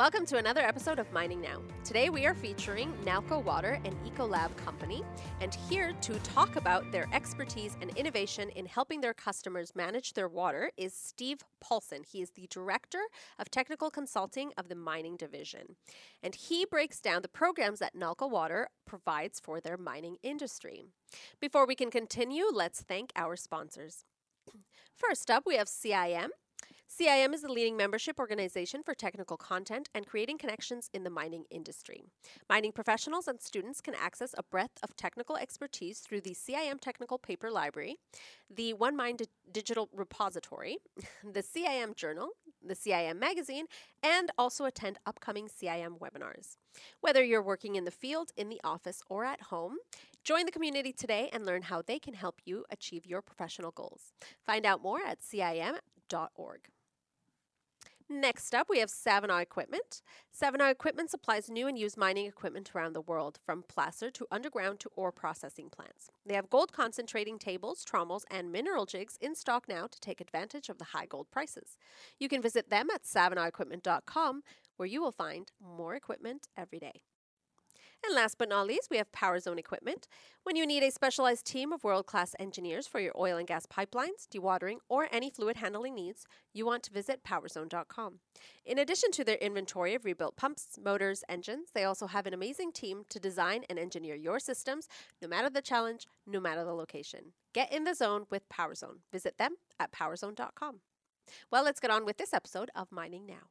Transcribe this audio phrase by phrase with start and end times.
[0.00, 1.60] Welcome to another episode of Mining Now.
[1.84, 5.02] Today we are featuring Nalco Water and Ecolab Company,
[5.42, 10.26] and here to talk about their expertise and innovation in helping their customers manage their
[10.26, 12.02] water is Steve Paulson.
[12.10, 13.02] He is the Director
[13.38, 15.76] of Technical Consulting of the Mining Division,
[16.22, 20.86] and he breaks down the programs that Nalco Water provides for their mining industry.
[21.42, 24.06] Before we can continue, let's thank our sponsors.
[24.94, 26.28] First up, we have CIM.
[26.90, 31.44] CIM is the leading membership organization for technical content and creating connections in the mining
[31.48, 32.02] industry.
[32.48, 37.16] Mining professionals and students can access a breadth of technical expertise through the CIM Technical
[37.16, 37.94] Paper Library,
[38.52, 40.78] the OneMine Digital Repository,
[41.32, 42.30] the CIM Journal,
[42.60, 43.66] the CIM Magazine,
[44.02, 46.56] and also attend upcoming CIM webinars.
[47.00, 49.76] Whether you're working in the field, in the office, or at home,
[50.24, 54.12] join the community today and learn how they can help you achieve your professional goals.
[54.44, 56.68] Find out more at CIM.org.
[58.12, 60.02] Next up, we have Savona Equipment.
[60.32, 64.80] Savona Equipment supplies new and used mining equipment around the world, from placer to underground
[64.80, 66.10] to ore processing plants.
[66.26, 70.68] They have gold concentrating tables, trommels, and mineral jigs in stock now to take advantage
[70.68, 71.78] of the high gold prices.
[72.18, 74.42] You can visit them at savonaequipment.com,
[74.76, 77.02] where you will find more equipment every day.
[78.04, 80.08] And last but not least, we have PowerZone Equipment.
[80.42, 83.66] When you need a specialized team of world class engineers for your oil and gas
[83.66, 88.20] pipelines, dewatering, or any fluid handling needs, you want to visit powerzone.com.
[88.64, 92.72] In addition to their inventory of rebuilt pumps, motors, engines, they also have an amazing
[92.72, 94.88] team to design and engineer your systems,
[95.20, 97.32] no matter the challenge, no matter the location.
[97.52, 99.00] Get in the zone with PowerZone.
[99.12, 100.80] Visit them at powerzone.com.
[101.50, 103.50] Well, let's get on with this episode of Mining Now.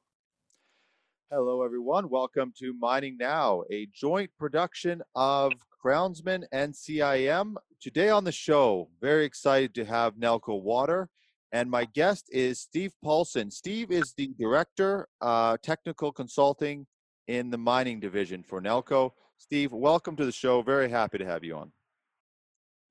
[1.31, 2.09] Hello, everyone.
[2.09, 7.53] Welcome to Mining Now, a joint production of Crownsmen and CIM.
[7.79, 11.07] Today on the show, very excited to have Nalco Water,
[11.51, 13.51] and my guest is Steve Paulson.
[13.51, 16.87] Steve is the director, uh, technical consulting
[17.27, 19.11] in the mining division for Nalco.
[19.37, 20.63] Steve, welcome to the show.
[20.63, 21.71] Very happy to have you on.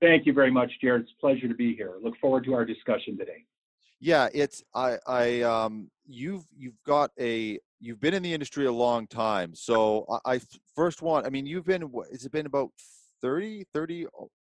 [0.00, 1.02] Thank you very much, Jared.
[1.02, 1.95] It's a pleasure to be here.
[2.01, 3.46] Look forward to our discussion today.
[4.01, 8.73] Yeah, it's I I um you've you've got a you've been in the industry a
[8.73, 9.55] long time.
[9.55, 10.41] So I, I
[10.75, 12.70] first want, I mean, you've been, has it been about
[13.23, 14.07] 30, 30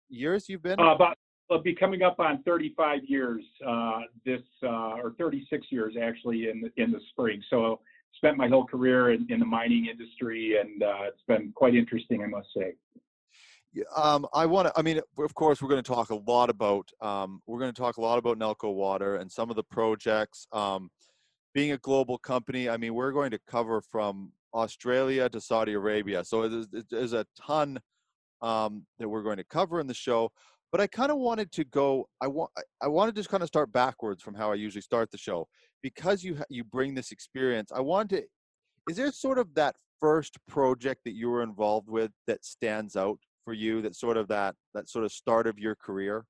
[0.09, 0.79] years you've been?
[0.79, 1.17] Uh, about,
[1.49, 6.61] will be coming up on 35 years uh, this, uh, or 36 years actually in
[6.61, 7.41] the, in the spring.
[7.49, 7.81] So
[8.15, 12.23] spent my whole career in, in the mining industry and uh, it's been quite interesting,
[12.23, 12.73] I must say.
[13.95, 14.73] Um, I want to.
[14.75, 16.89] I mean, of course, we're going to talk a lot about.
[17.01, 20.47] Um, we're going to talk a lot about Nalco Water and some of the projects.
[20.51, 20.89] Um,
[21.53, 26.23] being a global company, I mean, we're going to cover from Australia to Saudi Arabia.
[26.23, 26.47] So
[26.89, 27.79] there's, a ton
[28.41, 30.29] um, that we're going to cover in the show.
[30.71, 32.07] But I kind of wanted to go.
[32.21, 32.51] I want.
[32.81, 35.47] I wanted to just kind of start backwards from how I usually start the show
[35.81, 37.71] because you you bring this experience.
[37.73, 38.23] I want to.
[38.89, 43.19] Is there sort of that first project that you were involved with that stands out
[43.43, 43.81] for you?
[43.81, 46.25] That sort of that that sort of start of your career.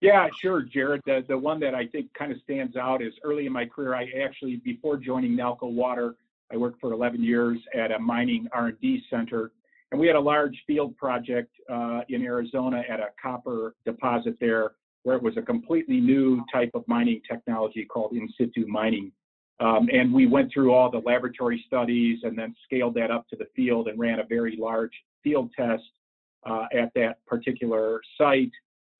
[0.00, 1.02] Yeah, sure, Jared.
[1.04, 3.94] The, the one that I think kind of stands out is early in my career,
[3.94, 6.14] I actually, before joining Nalco Water,
[6.50, 9.52] I worked for 11 years at a mining R&D center.
[9.92, 14.72] And we had a large field project uh, in Arizona at a copper deposit there
[15.02, 19.12] where it was a completely new type of mining technology called in situ mining.
[19.58, 23.36] Um, and we went through all the laboratory studies and then scaled that up to
[23.36, 24.92] the field and ran a very large
[25.22, 25.82] field test
[26.48, 28.52] uh, at that particular site.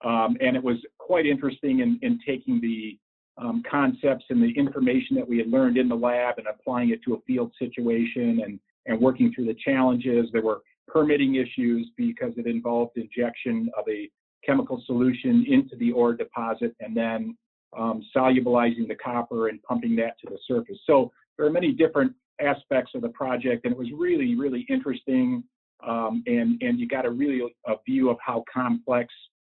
[0.04, 2.98] Um, and it was quite interesting in, in taking the
[3.38, 7.00] um, concepts and the information that we had learned in the lab and applying it
[7.04, 10.28] to a field situation and, and working through the challenges.
[10.32, 14.10] There were permitting issues because it involved injection of a
[14.44, 17.36] chemical solution into the ore deposit and then
[17.78, 20.78] um, solubilizing the copper and pumping that to the surface.
[20.86, 25.44] So there are many different aspects of the project, and it was really, really interesting.
[25.86, 29.12] Um, and and you got a really a view of how complex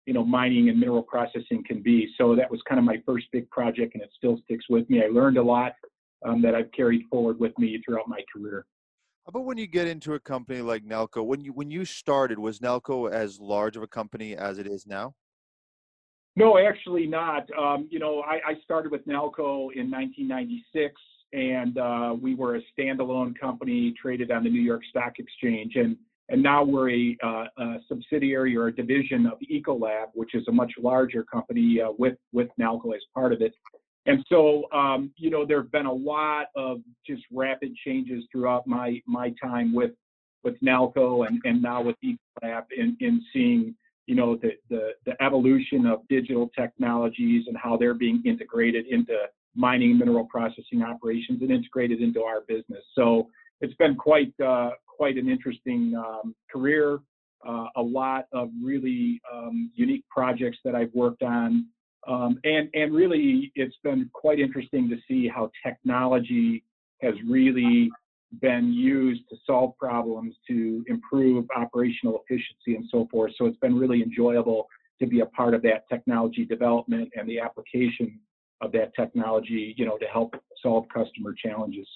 [0.06, 2.09] you know, mining and mineral processing can be.
[2.18, 5.04] So that was kind of my first big project, and it still sticks with me.
[5.04, 5.74] I learned a lot
[6.26, 8.66] um, that I've carried forward with me throughout my career.
[9.26, 11.23] How about when you get into a company like Nalco?
[11.23, 14.88] When you when you started, was Nalco as large of a company as it is
[14.88, 15.14] now?
[16.35, 17.46] No, actually not.
[17.58, 20.96] Um, you know, I, I, started with Nalco in 1996,
[21.34, 25.76] and uh, we were a standalone company traded on the New York Stock Exchange.
[25.76, 25.97] And
[26.32, 30.52] and now we're a, uh, a, subsidiary or a division of Ecolab, which is a
[30.52, 33.54] much larger company uh, with with Nalco as part of it.
[34.08, 38.66] And so, um, you know, there have been a lot of just rapid changes throughout
[38.66, 39.92] my my time with
[40.44, 43.76] with Nalco and, and now with Ecolab in, in seeing,
[44.08, 49.16] you know, the, the, the evolution of digital technologies and how they're being integrated into
[49.56, 52.84] mining mineral processing operations and integrated into our business.
[52.96, 53.30] So
[53.61, 56.99] it's been quite uh, quite an interesting um, career.
[57.47, 61.66] Uh, a lot of really um, unique projects that I've worked on,
[62.08, 66.63] um, and and really it's been quite interesting to see how technology
[67.02, 67.90] has really
[68.41, 73.31] been used to solve problems, to improve operational efficiency, and so forth.
[73.37, 74.67] So it's been really enjoyable
[74.99, 78.19] to be a part of that technology development and the application
[78.61, 81.87] of that technology, you know, to help solve customer challenges.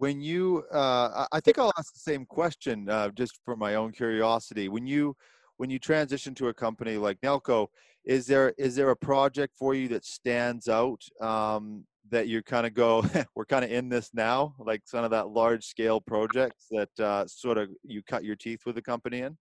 [0.00, 3.92] When you, uh, I think I'll ask the same question uh, just for my own
[3.92, 4.70] curiosity.
[4.70, 5.14] When you,
[5.58, 7.66] when you transition to a company like Nalco
[8.06, 12.66] is there is there a project for you that stands out um, that you kind
[12.66, 13.04] of go,
[13.34, 17.26] we're kind of in this now, like some of that large scale projects that uh,
[17.26, 19.36] sort of you cut your teeth with the company in?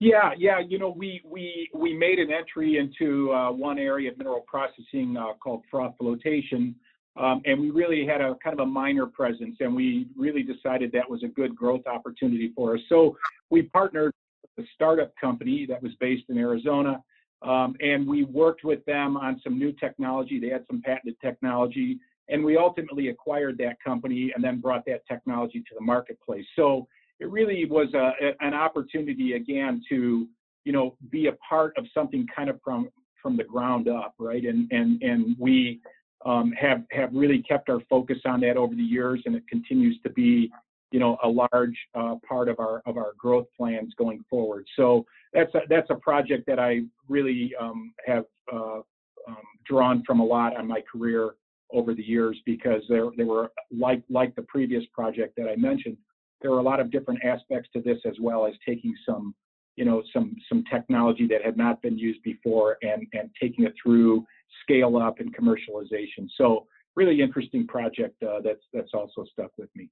[0.00, 0.58] Yeah, yeah.
[0.58, 5.18] You know, we we we made an entry into uh, one area of mineral processing
[5.18, 6.74] uh, called froth flotation,
[7.18, 10.92] um, and we really had a kind of a minor presence, and we really decided
[10.92, 12.80] that was a good growth opportunity for us.
[12.88, 13.16] So
[13.50, 14.12] we partnered
[14.56, 17.02] with a startup company that was based in Arizona,
[17.42, 20.38] um, and we worked with them on some new technology.
[20.38, 21.98] They had some patented technology,
[22.28, 26.46] and we ultimately acquired that company and then brought that technology to the marketplace.
[26.54, 26.86] So
[27.18, 30.28] it really was a, an opportunity again to
[30.64, 32.90] you know be a part of something kind of from
[33.22, 35.80] from the ground up right and and and we
[36.24, 39.98] um, have have really kept our focus on that over the years and it continues
[40.02, 40.50] to be
[40.90, 44.66] you know a large uh, part of our of our growth plans going forward.
[44.76, 48.80] So that's a, that's a project that I really um, have uh,
[49.28, 49.36] um,
[49.66, 51.34] drawn from a lot on my career
[51.72, 55.96] over the years because there there were like like the previous project that I mentioned
[56.40, 59.34] there are a lot of different aspects to this as well as taking some
[59.76, 63.74] you know some some technology that had not been used before and and taking it
[63.82, 64.24] through
[64.62, 66.28] scale up and commercialization.
[66.36, 66.66] So
[66.96, 69.88] really interesting project uh, that's that's also stuck with me.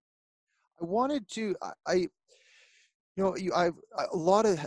[0.80, 1.56] I wanted to
[1.86, 2.10] i, you
[3.16, 3.70] know you i
[4.12, 4.58] a lot of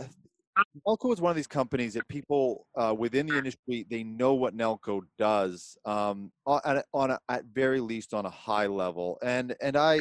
[0.86, 4.56] Nalco is one of these companies that people uh, within the industry they know what
[4.56, 9.76] Nalco does um, on, on a, at very least on a high level, and and
[9.76, 10.00] I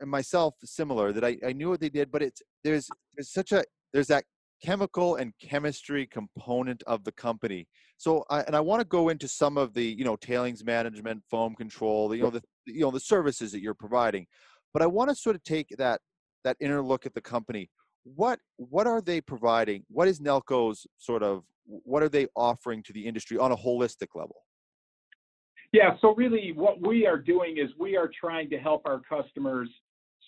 [0.00, 3.52] and myself similar that I, I knew what they did, but it's there's there's such
[3.52, 4.24] a there's that
[4.62, 7.66] chemical and chemistry component of the company.
[7.96, 11.22] So I, and I want to go into some of the you know tailings management,
[11.30, 14.26] foam control, you know the you know the services that you're providing,
[14.72, 16.00] but I want to sort of take that
[16.44, 17.70] that inner look at the company.
[18.04, 19.84] What what are they providing?
[19.88, 24.08] What is Nalco's sort of what are they offering to the industry on a holistic
[24.14, 24.36] level?
[25.72, 29.70] Yeah, so really what we are doing is we are trying to help our customers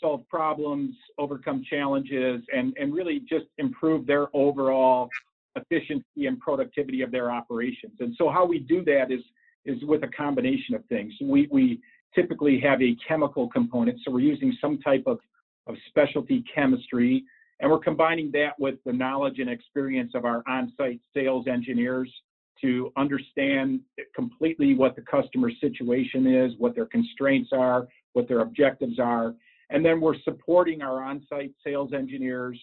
[0.01, 5.09] solve problems, overcome challenges, and, and really just improve their overall
[5.57, 7.95] efficiency and productivity of their operations.
[8.01, 9.21] And so how we do that is
[9.67, 11.13] is with a combination of things.
[11.23, 11.81] We we
[12.15, 15.19] typically have a chemical component, so we're using some type of,
[15.67, 17.25] of specialty chemistry,
[17.61, 22.13] and we're combining that with the knowledge and experience of our on-site sales engineers
[22.61, 23.81] to understand
[24.15, 29.35] completely what the customer situation is, what their constraints are, what their objectives are.
[29.71, 32.61] And then we're supporting our on site sales engineers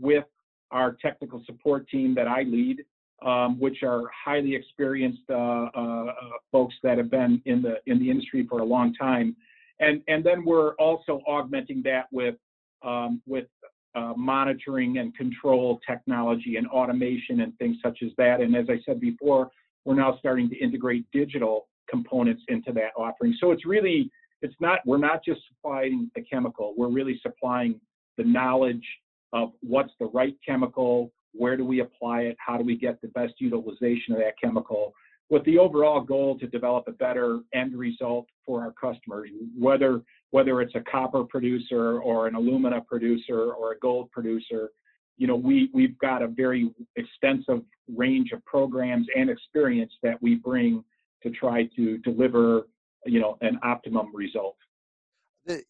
[0.00, 0.24] with
[0.70, 2.84] our technical support team that I lead,
[3.24, 6.12] um, which are highly experienced uh, uh, uh,
[6.52, 9.34] folks that have been in the in the industry for a long time,
[9.80, 12.36] and and then we're also augmenting that with
[12.82, 13.46] um, with
[13.94, 18.40] uh, monitoring and control technology and automation and things such as that.
[18.40, 19.50] And as I said before,
[19.84, 23.34] we're now starting to integrate digital components into that offering.
[23.40, 24.10] So it's really,
[24.42, 27.80] it's not, we're not just supplying the chemical, we're really supplying
[28.16, 28.86] the knowledge
[29.32, 33.08] of what's the right chemical, where do we apply it, how do we get the
[33.08, 34.92] best utilization of that chemical,
[35.30, 39.28] with the overall goal to develop a better end result for our customers,
[39.58, 44.70] whether whether it's a copper producer or an alumina producer or a gold producer.
[45.16, 47.62] You know, we we've got a very extensive
[47.94, 50.84] range of programs and experience that we bring
[51.22, 52.62] to try to deliver,
[53.04, 54.56] you know, an optimum result.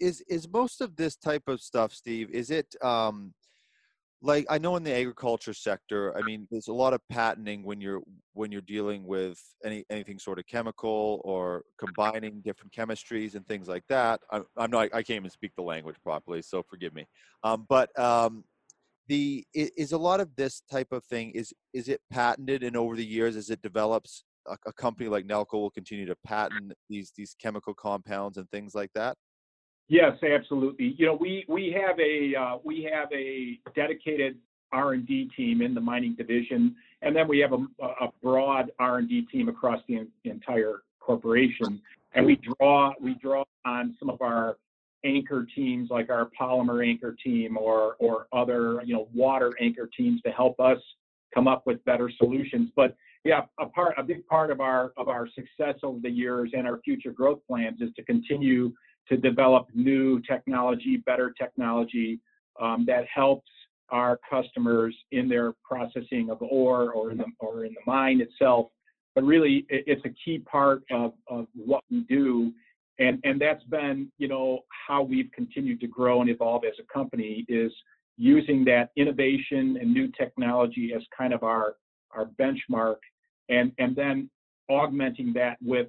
[0.00, 2.30] Is is most of this type of stuff, Steve?
[2.30, 3.32] Is it um,
[4.20, 7.80] like I know in the agriculture sector, I mean, there's a lot of patenting when
[7.80, 8.00] you're
[8.32, 13.68] when you're dealing with any anything sort of chemical or combining different chemistries and things
[13.68, 14.20] like that.
[14.32, 17.06] I'm, I'm not I can't even speak the language properly, so forgive me.
[17.44, 18.42] Um, but um,
[19.06, 22.96] the is a lot of this type of thing is is it patented and over
[22.96, 27.12] the years as it develops, a, a company like Nalco will continue to patent these
[27.16, 29.16] these chemical compounds and things like that.
[29.88, 30.94] Yes, absolutely.
[30.98, 34.36] You know, we we have a uh, we have a dedicated
[34.72, 38.70] R and D team in the mining division, and then we have a, a broad
[38.78, 41.80] R and D team across the entire corporation.
[42.14, 44.58] And we draw we draw on some of our
[45.04, 50.20] anchor teams like our polymer anchor team or or other you know water anchor teams
[50.22, 50.78] to help us
[51.34, 52.70] come up with better solutions.
[52.76, 52.94] But
[53.24, 56.66] yeah, a part a big part of our of our success over the years and
[56.66, 58.72] our future growth plans is to continue
[59.08, 62.20] to develop new technology, better technology
[62.60, 63.50] um, that helps
[63.90, 68.68] our customers in their processing of ore or in the or in the mine itself.
[69.14, 72.52] But really, it's a key part of, of what we do,
[72.98, 76.92] and and that's been you know how we've continued to grow and evolve as a
[76.92, 77.72] company is
[78.16, 81.76] using that innovation and new technology as kind of our
[82.12, 82.96] our benchmark,
[83.48, 84.30] and and then
[84.68, 85.88] augmenting that with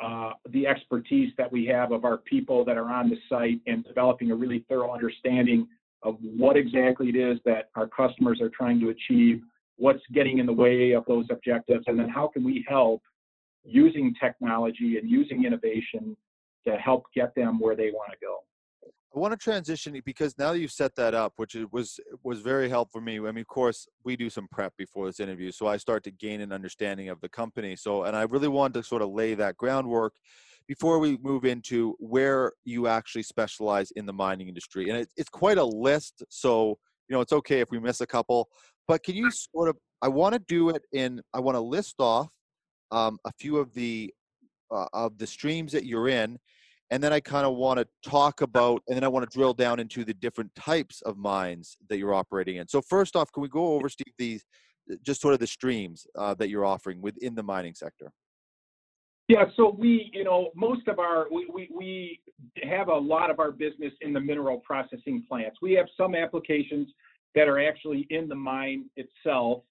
[0.00, 3.84] uh, the expertise that we have of our people that are on the site and
[3.84, 5.66] developing a really thorough understanding
[6.02, 9.42] of what exactly it is that our customers are trying to achieve,
[9.76, 13.02] what's getting in the way of those objectives, and then how can we help
[13.64, 16.16] using technology and using innovation
[16.66, 18.38] to help get them where they want to go.
[19.14, 22.68] I want to transition because now that you've set that up, which was was very
[22.68, 23.16] helpful for me.
[23.18, 26.10] I mean, of course, we do some prep before this interview, so I start to
[26.10, 27.74] gain an understanding of the company.
[27.74, 30.12] So, and I really wanted to sort of lay that groundwork
[30.66, 34.90] before we move into where you actually specialize in the mining industry.
[34.90, 38.06] And it, it's quite a list, so you know it's okay if we miss a
[38.06, 38.48] couple.
[38.86, 39.76] But can you sort of?
[40.02, 41.22] I want to do it in.
[41.32, 42.28] I want to list off
[42.90, 44.12] um, a few of the
[44.70, 46.38] uh, of the streams that you're in
[46.90, 49.54] and then I kind of want to talk about, and then I want to drill
[49.54, 52.68] down into the different types of mines that you're operating in.
[52.68, 54.44] So first off, can we go over, Steve, these
[55.02, 58.10] just sort of the streams uh, that you're offering within the mining sector?
[59.28, 62.20] Yeah, so we, you know, most of our, we, we, we
[62.62, 65.58] have a lot of our business in the mineral processing plants.
[65.60, 66.88] We have some applications
[67.34, 69.64] that are actually in the mine itself,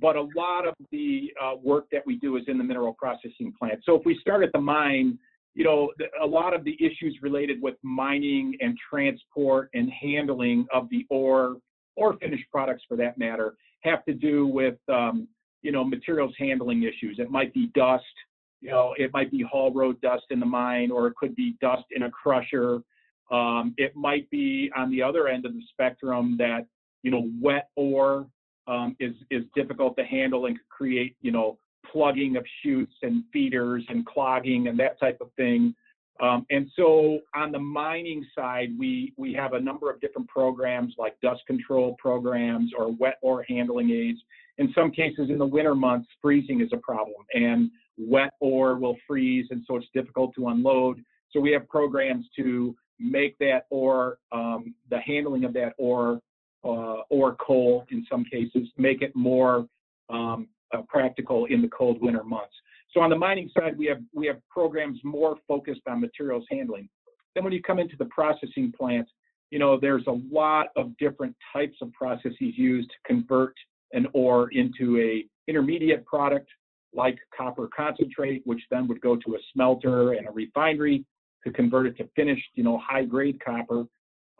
[0.00, 3.52] but a lot of the uh, work that we do is in the mineral processing
[3.58, 3.80] plant.
[3.84, 5.18] So if we start at the mine,
[5.54, 10.88] you know, a lot of the issues related with mining and transport and handling of
[10.90, 11.56] the ore
[11.96, 15.28] or finished products for that matter have to do with, um,
[15.62, 17.18] you know, materials handling issues.
[17.18, 18.04] It might be dust,
[18.60, 21.56] you know, it might be haul road dust in the mine, or it could be
[21.60, 22.80] dust in a crusher.
[23.30, 26.66] Um, it might be on the other end of the spectrum that,
[27.02, 28.26] you know, wet ore
[28.66, 31.58] um, is is difficult to handle and could create, you know,
[31.92, 35.74] plugging of chutes and feeders and clogging and that type of thing.
[36.20, 40.94] Um, and so on the mining side, we, we have a number of different programs
[40.98, 44.20] like dust control programs or wet ore handling aids.
[44.58, 48.96] In some cases, in the winter months, freezing is a problem and wet ore will
[49.06, 51.02] freeze, and so it's difficult to unload.
[51.30, 56.20] So we have programs to make that ore, um, the handling of that ore,
[56.64, 59.66] uh, or coal in some cases, make it more
[60.08, 62.54] um, uh, practical in the cold winter months.
[62.92, 66.88] So on the mining side, we have we have programs more focused on materials handling.
[67.34, 69.08] Then when you come into the processing plant,
[69.50, 73.54] you know there's a lot of different types of processes used to convert
[73.92, 76.48] an ore into a intermediate product
[76.94, 81.04] like copper concentrate, which then would go to a smelter and a refinery
[81.44, 83.84] to convert it to finished, you know, high grade copper.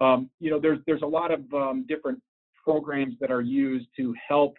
[0.00, 2.20] Um, you know, there's there's a lot of um, different
[2.62, 4.54] programs that are used to help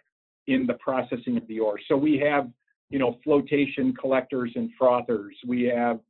[0.46, 1.78] in the processing of the ore.
[1.88, 2.50] So we have,
[2.90, 5.36] you know, flotation collectors and frothers.
[5.46, 6.00] We have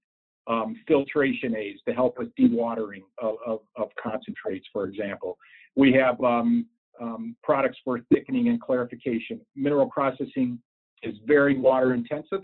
[0.47, 5.39] um, filtration aids to help with dewatering of, of, of, concentrates, for example.
[5.75, 6.67] We have um,
[7.01, 9.41] um, products for thickening and clarification.
[9.57, 10.59] Mineral processing
[11.03, 12.43] is very water intensive,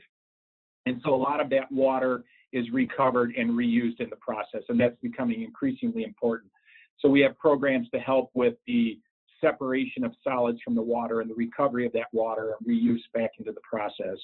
[0.87, 4.81] and so a lot of that water is recovered and reused in the process, and
[4.81, 6.51] that's becoming increasingly important.
[6.99, 8.99] So we have programs to help with the
[9.41, 13.31] separation of solids from the water and the recovery of that water and reuse back
[13.39, 14.19] into the process.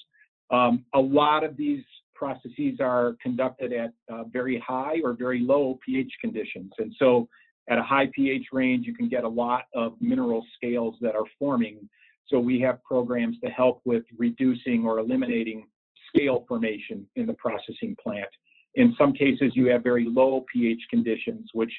[0.51, 1.83] Um, a lot of these
[2.15, 6.73] processes are conducted at uh, very high or very low pH conditions.
[6.79, 7.29] And so
[7.69, 11.25] at a high pH range, you can get a lot of mineral scales that are
[11.39, 11.89] forming.
[12.29, 15.67] So we have programs to help with reducing or eliminating
[16.09, 18.29] scale formation in the processing plant.
[18.75, 21.73] In some cases, you have very low pH conditions, which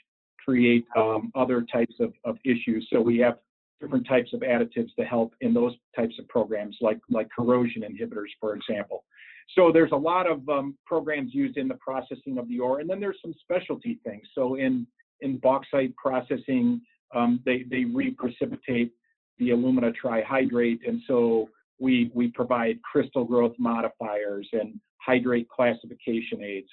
[0.47, 2.87] create um, other types of, of issues.
[2.91, 3.37] So we have
[3.81, 8.31] different types of additives to help in those types of programs, like, like corrosion inhibitors,
[8.39, 9.03] for example.
[9.55, 12.89] So there's a lot of um, programs used in the processing of the ore, and
[12.89, 14.23] then there's some specialty things.
[14.35, 14.87] So in,
[15.21, 16.81] in bauxite processing,
[17.13, 18.91] um, they, they reprecipitate
[19.39, 21.49] the alumina trihydrate, and so
[21.79, 26.67] we, we provide crystal growth modifiers and hydrate classification aids.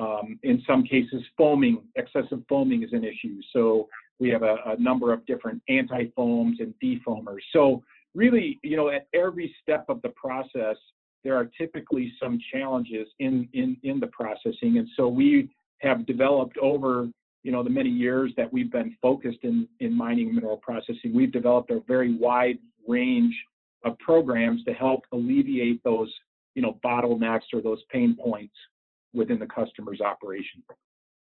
[0.00, 3.38] Um, in some cases, foaming, excessive foaming is an issue.
[3.52, 3.88] So
[4.18, 7.40] we have a, a number of different anti-foams and defoamers.
[7.52, 7.82] So
[8.14, 10.76] really, you know, at every step of the process,
[11.22, 14.78] there are typically some challenges in, in, in the processing.
[14.78, 17.08] And so we have developed over
[17.42, 21.32] you know, the many years that we've been focused in, in mining mineral processing, we've
[21.32, 23.34] developed a very wide range
[23.84, 26.12] of programs to help alleviate those,
[26.54, 28.54] you know, bottlenecks or those pain points
[29.12, 30.62] within the customer's operation.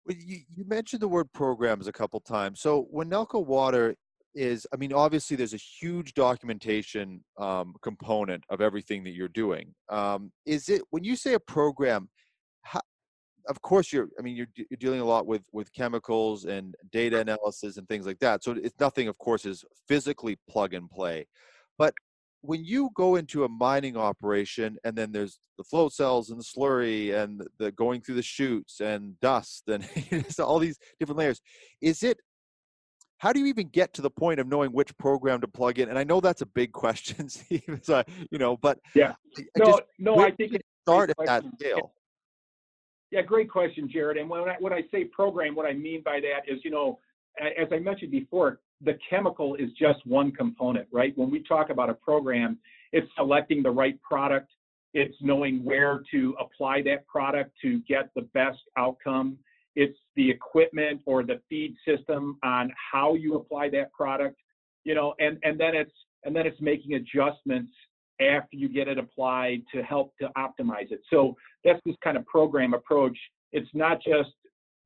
[0.06, 2.62] Well, you, you mentioned the word programs a couple times.
[2.62, 3.96] So when Nalco Water
[4.36, 9.74] is, I mean, obviously there's a huge documentation um, component of everything that you're doing.
[9.90, 12.10] Um, is it when you say a program?
[12.62, 12.82] How,
[13.48, 14.10] of course, you're.
[14.20, 18.06] I mean, you're, you're dealing a lot with with chemicals and data analysis and things
[18.06, 18.44] like that.
[18.44, 21.26] So it's nothing, of course, is physically plug and play.
[21.78, 21.94] But
[22.42, 26.44] when you go into a mining operation and then there's the float cells and the
[26.44, 29.88] slurry and the going through the chutes and dust and
[30.40, 31.42] all these different layers
[31.82, 32.20] is it
[33.18, 35.90] how do you even get to the point of knowing which program to plug in?
[35.90, 39.14] And i know that's a big question steve so, uh, you know but yeah.
[39.58, 41.94] No just, no i think it start at that scale?
[43.12, 46.22] Yeah great question jared and when I, when I say program what i mean by
[46.22, 47.00] that is you know
[47.40, 51.18] as i mentioned before the chemical is just one component, right?
[51.18, 52.58] When we talk about a program,
[52.92, 54.50] it's selecting the right product,
[54.94, 59.38] it's knowing where to apply that product to get the best outcome.
[59.76, 64.40] It's the equipment or the feed system on how you apply that product,
[64.84, 65.92] you know, and, and then it's
[66.26, 67.72] and then it's making adjustments
[68.20, 71.00] after you get it applied to help to optimize it.
[71.10, 73.18] So that's this kind of program approach.
[73.54, 74.32] It's not just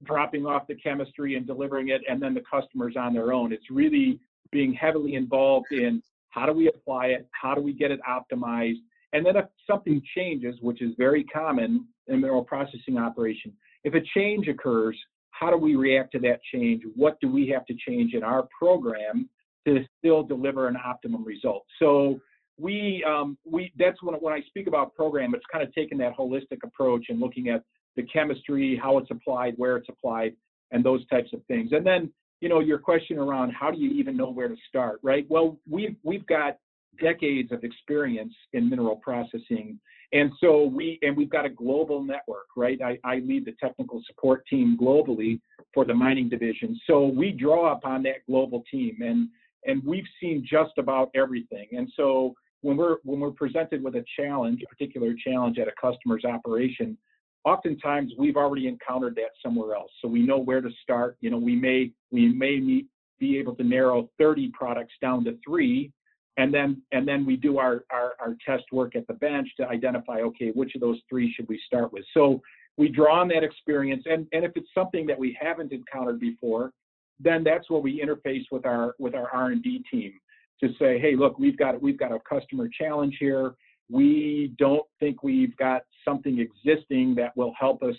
[0.04, 3.52] dropping off the chemistry and delivering it, and then the customers on their own.
[3.54, 4.20] It's really
[4.52, 8.80] being heavily involved in how do we apply it, how do we get it optimized,
[9.14, 14.02] and then if something changes, which is very common in mineral processing operation, if a
[14.16, 14.98] change occurs,
[15.30, 16.84] how do we react to that change?
[16.96, 19.30] What do we have to change in our program
[19.68, 21.64] to still deliver an optimum result?
[21.80, 22.20] So
[22.58, 26.16] we um, we that's when when I speak about program, it's kind of taking that
[26.16, 27.64] holistic approach and looking at
[27.96, 30.36] the chemistry, how it's applied, where it's applied,
[30.72, 31.72] and those types of things.
[31.72, 35.00] And then, you know, your question around how do you even know where to start,
[35.04, 35.26] right?
[35.30, 36.58] Well, we've we've got
[37.00, 39.80] decades of experience in mineral processing,
[40.12, 42.80] and so we and we've got a global network, right?
[42.82, 45.40] I, I lead the technical support team globally
[45.74, 49.30] for the mining division, so we draw upon that global team, and
[49.66, 52.34] and we've seen just about everything, and so.
[52.66, 56.98] When we're when we're presented with a challenge, a particular challenge at a customer's operation,
[57.46, 59.92] oftentimes we've already encountered that somewhere else.
[60.02, 61.18] So we know where to start.
[61.22, 62.88] You know, we may we may meet,
[63.20, 65.92] be able to narrow 30 products down to three,
[66.38, 69.68] and then and then we do our, our our test work at the bench to
[69.68, 72.04] identify okay which of those three should we start with.
[72.14, 72.42] So
[72.78, 76.72] we draw on that experience, and and if it's something that we haven't encountered before,
[77.20, 80.14] then that's where we interface with our with our R&D team
[80.62, 83.54] to say, hey, look, we've got we've got a customer challenge here
[83.90, 87.96] we don't think we've got something existing that will help us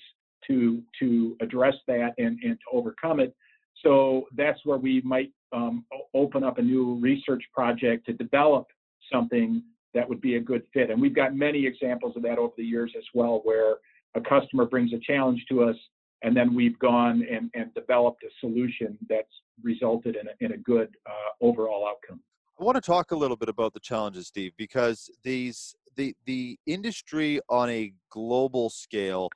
[0.47, 3.35] to to address that and, and to overcome it.
[3.83, 8.67] So that's where we might um, open up a new research project to develop
[9.13, 9.63] something
[9.95, 10.91] that would be a good fit.
[10.91, 13.77] And we've got many examples of that over the years as well, where
[14.15, 15.77] a customer brings a challenge to us,
[16.23, 19.29] and then we've gone and, and developed a solution that's
[19.63, 22.21] resulted in a, in a good uh, overall outcome.
[22.59, 26.59] I want to talk a little bit about the challenges, Steve, because these the the
[26.67, 29.29] industry on a global scale,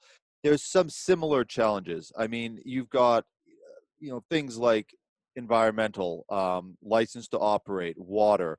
[0.42, 2.12] there's some similar challenges.
[2.16, 3.24] I mean, you've got
[3.98, 4.94] you know things like
[5.36, 8.58] environmental um, license to operate, water,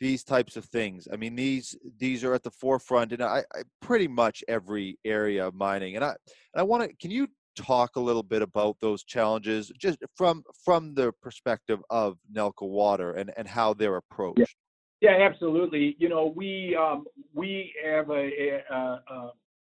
[0.00, 1.08] these types of things.
[1.12, 5.46] I mean, these these are at the forefront in I, I pretty much every area
[5.46, 5.96] of mining.
[5.96, 6.96] And I and I want to.
[6.96, 12.18] Can you talk a little bit about those challenges just from from the perspective of
[12.32, 14.38] Nalco Water and and how they're approached?
[14.38, 14.46] Yeah.
[15.02, 15.94] Yeah, absolutely.
[15.98, 19.32] You know, we um, we have a, a, a,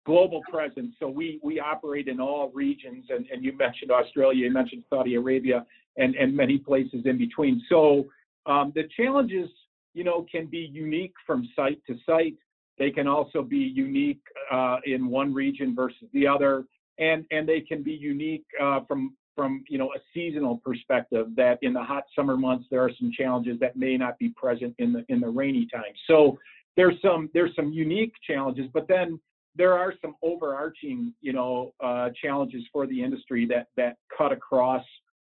[0.05, 3.05] global presence, so we we operate in all regions.
[3.09, 5.65] And, and you mentioned Australia, you mentioned Saudi Arabia,
[5.97, 7.61] and and many places in between.
[7.67, 8.05] So
[8.45, 9.49] um, the challenges,
[9.93, 12.35] you know, can be unique from site to site.
[12.77, 16.65] They can also be unique uh, in one region versus the other
[16.99, 21.59] and and they can be unique uh, from from you know a seasonal perspective that
[21.61, 24.91] in the hot summer months there are some challenges that may not be present in
[24.93, 25.97] the in the rainy times.
[26.07, 26.37] So
[26.75, 29.19] there's some there's some unique challenges but then
[29.55, 34.83] there are some overarching you know uh, challenges for the industry that that cut across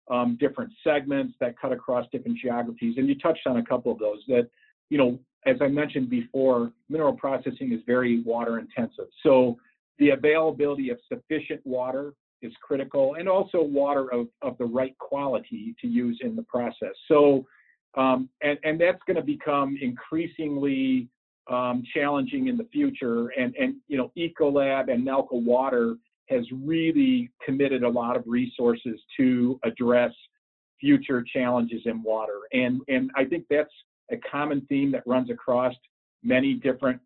[0.10, 4.00] um, different segments that cut across different geographies and you touched on a couple of
[4.00, 4.47] those that
[4.89, 9.08] you know as i mentioned before mineral processing is very water intensive.
[9.24, 9.58] So
[10.01, 15.75] the availability of sufficient water is critical and also water of, of the right quality
[15.79, 16.95] to use in the process.
[17.07, 17.45] So,
[17.95, 21.07] um, and, and that's going to become increasingly
[21.51, 23.27] um, challenging in the future.
[23.37, 25.97] And, and, you know, Ecolab and Nalco Water
[26.29, 30.13] has really committed a lot of resources to address
[30.79, 32.39] future challenges in water.
[32.53, 33.73] And, and I think that's
[34.11, 35.75] a common theme that runs across
[36.23, 36.99] many different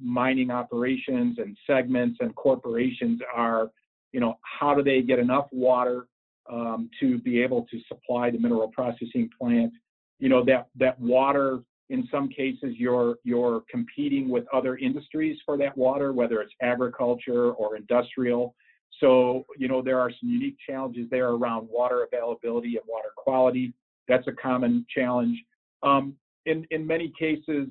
[0.00, 3.70] mining operations and segments and corporations are,
[4.12, 6.06] you know, how do they get enough water
[6.50, 9.72] um, to be able to supply the mineral processing plant?
[10.18, 15.56] You know, that, that water, in some cases, you're, you're competing with other industries for
[15.58, 18.54] that water, whether it's agriculture or industrial.
[19.00, 23.72] So, you know, there are some unique challenges there around water availability and water quality.
[24.08, 25.38] That's a common challenge.
[25.82, 26.14] Um,
[26.46, 27.68] in, in many cases,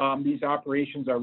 [0.00, 1.20] um, these operations are,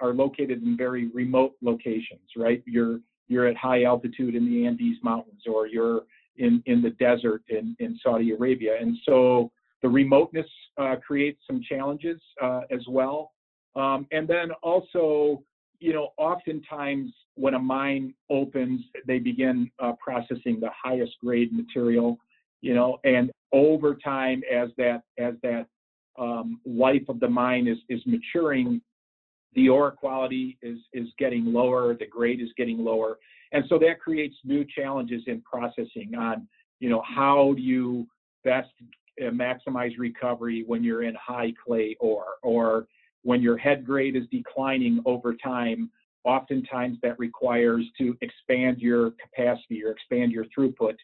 [0.00, 2.62] are located in very remote locations, right?
[2.66, 6.02] You're, you're at high altitude in the Andes Mountains or you're
[6.36, 8.76] in, in the desert in, in Saudi Arabia.
[8.80, 9.50] And so
[9.82, 10.46] the remoteness
[10.78, 13.32] uh, creates some challenges uh, as well.
[13.76, 15.42] Um, and then also,
[15.80, 22.18] you know, oftentimes when a mine opens, they begin uh, processing the highest grade material,
[22.60, 25.66] you know, and over time as that as that
[26.18, 28.80] um, life of the mine is is maturing,
[29.54, 33.18] the ore quality is is getting lower, the grade is getting lower,
[33.52, 36.46] and so that creates new challenges in processing on,
[36.80, 38.06] you know, how do you
[38.42, 38.70] best
[39.22, 42.86] uh, maximize recovery when you're in high clay ore or
[43.22, 45.90] when your head grade is declining over time
[46.24, 50.96] oftentimes that requires to expand your capacity or expand your throughput.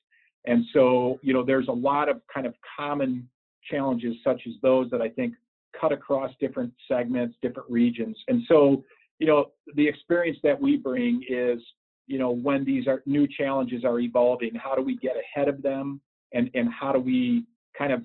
[0.47, 3.29] And so, you know, there's a lot of kind of common
[3.69, 5.35] challenges such as those that I think
[5.79, 8.17] cut across different segments, different regions.
[8.29, 8.85] And so,
[9.19, 11.61] you know, the experience that we bring is,
[12.07, 15.63] you know, when these are new challenges are evolving, how do we get ahead of
[15.63, 16.01] them
[16.33, 17.45] and, and how do we
[17.77, 18.03] kind of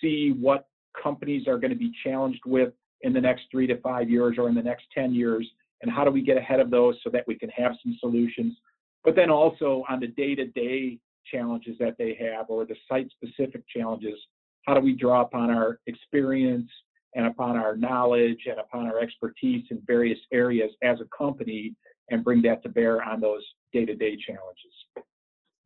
[0.00, 0.68] see what
[1.00, 4.48] companies are going to be challenged with in the next three to five years or
[4.48, 5.48] in the next 10 years
[5.82, 8.56] and how do we get ahead of those so that we can have some solutions.
[9.04, 10.98] But then also on the day-to-day
[11.30, 14.18] challenges that they have or the site-specific challenges,
[14.66, 16.70] how do we draw upon our experience
[17.14, 21.74] and upon our knowledge and upon our expertise in various areas as a company
[22.10, 23.42] and bring that to bear on those
[23.72, 25.06] day-to-day challenges.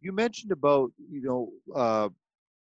[0.01, 2.09] You mentioned about, you know, uh,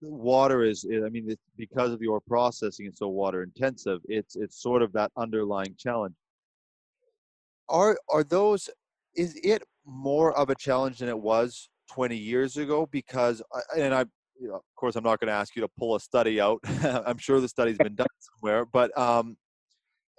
[0.01, 3.99] water is, I mean, because of your processing, it's so water intensive.
[4.05, 6.13] It's it's sort of that underlying challenge
[7.69, 8.69] are are those
[9.15, 13.41] is it more of a challenge than it was 20 years ago because
[13.77, 14.05] and i
[14.39, 16.60] you know, of course i'm not going to ask you to pull a study out.
[16.84, 19.38] I'm sure the study's been done somewhere but um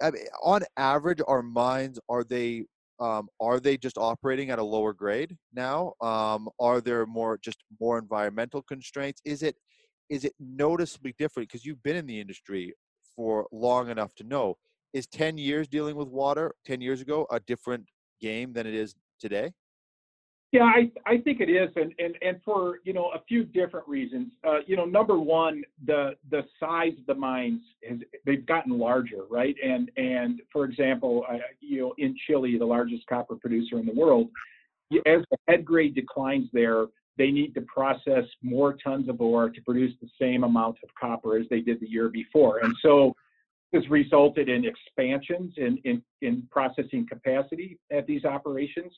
[0.01, 2.65] I mean, on average our mines are they
[2.99, 5.93] um, are they just operating at a lower grade now?
[6.01, 9.21] Um, are there more just more environmental constraints?
[9.25, 9.55] Is it
[10.09, 11.49] is it noticeably different?
[11.49, 12.73] Because you've been in the industry
[13.15, 14.57] for long enough to know.
[14.91, 17.85] Is 10 years dealing with water 10 years ago a different
[18.19, 19.51] game than it is today
[20.51, 23.87] yeah i, I think it is and, and and for you know a few different
[23.87, 24.31] reasons.
[24.47, 29.23] Uh, you know number one the the size of the mines has they've gotten larger
[29.29, 29.55] right?
[29.63, 33.93] And and for example uh, you know in chile the largest copper producer in the
[33.93, 34.29] world
[35.05, 36.87] as the head grade declines there
[37.19, 41.37] they need to process more tons of ore to produce the same amount of copper
[41.37, 42.59] as they did the year before.
[42.59, 43.13] And so
[43.73, 48.91] has resulted in expansions in, in, in processing capacity at these operations.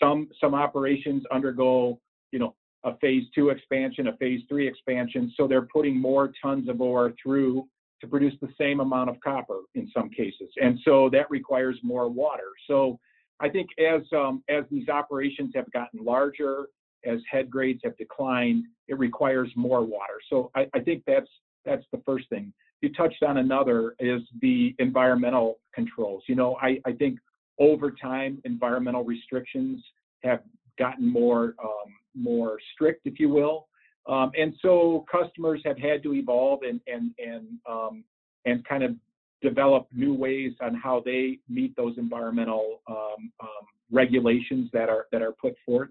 [0.00, 2.00] Some, some operations undergo,
[2.32, 6.68] you know, a phase two expansion, a phase three expansion, so they're putting more tons
[6.68, 7.66] of ore through
[8.00, 12.08] to produce the same amount of copper in some cases, and so that requires more
[12.10, 12.50] water.
[12.66, 12.98] So
[13.40, 16.66] I think as um, as these operations have gotten larger,
[17.06, 20.18] as head grades have declined, it requires more water.
[20.28, 21.30] So I, I think that's
[21.64, 22.52] that's the first thing
[22.84, 26.22] you touched on another is the environmental controls.
[26.28, 27.18] You know, I, I think
[27.58, 29.82] over time, environmental restrictions
[30.22, 30.40] have
[30.78, 33.68] gotten more um, more strict, if you will,
[34.06, 38.04] um, and so customers have had to evolve and and and um,
[38.44, 38.94] and kind of
[39.42, 45.22] develop new ways on how they meet those environmental um, um, regulations that are that
[45.22, 45.90] are put forth.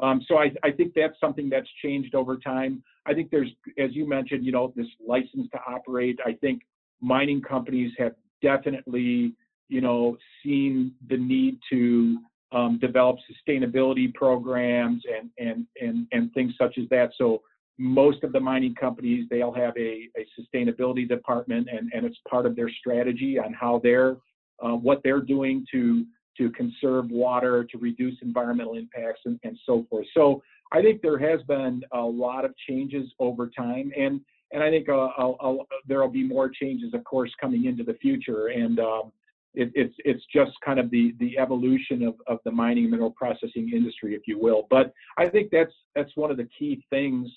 [0.00, 2.82] Um, so I, I, think that's something that's changed over time.
[3.06, 6.18] I think there's, as you mentioned, you know, this license to operate.
[6.26, 6.62] I think
[7.00, 9.34] mining companies have definitely,
[9.72, 12.18] you know, seen the need to
[12.52, 17.10] um, develop sustainability programs and and and and things such as that.
[17.16, 17.42] So
[17.78, 22.44] most of the mining companies they'll have a, a sustainability department and, and it's part
[22.44, 24.16] of their strategy on how they're
[24.62, 26.04] uh, what they're doing to
[26.38, 30.06] to conserve water, to reduce environmental impacts, and, and so forth.
[30.14, 34.20] So I think there has been a lot of changes over time, and
[34.52, 37.94] and I think uh, I'll, I'll, there'll be more changes, of course, coming into the
[37.94, 38.48] future.
[38.48, 39.12] And um,
[39.54, 43.10] it, it's it's just kind of the the evolution of, of the mining and mineral
[43.10, 44.66] processing industry, if you will.
[44.70, 47.28] But I think that's that's one of the key things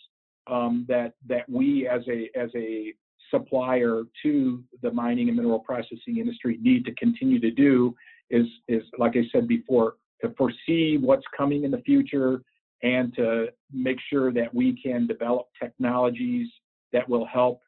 [0.48, 2.94] um, that that we as a as a
[3.32, 7.96] supplier to the mining and mineral processing industry need to continue to do
[8.30, 12.42] is is like I said before to foresee what's coming in the future
[12.84, 16.48] and to make sure that we can develop technologies
[16.94, 17.60] that will help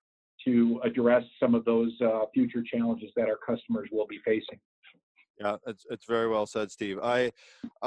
[0.45, 4.59] to address some of those uh, future challenges that our customers will be facing.
[5.39, 6.97] Yeah, it's, it's very well said, Steve.
[7.03, 7.31] I,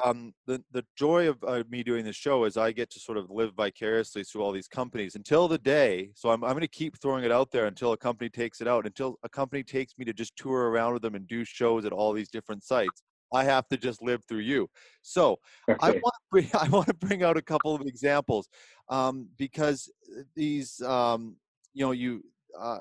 [0.05, 3.19] um, the the joy of uh, me doing this show is I get to sort
[3.19, 6.11] of live vicariously through all these companies until the day.
[6.15, 8.69] So I'm I'm going to keep throwing it out there until a company takes it
[8.69, 8.87] out.
[8.87, 11.93] Until a company takes me to just tour around with them and do shows at
[11.93, 13.03] all these different sites.
[13.33, 14.69] I have to just live through you.
[15.03, 15.79] So okay.
[15.83, 18.49] I want to bring I want to bring out a couple of examples
[18.89, 19.91] um, because
[20.37, 21.37] these um,
[21.75, 22.23] you know you
[22.59, 22.79] uh,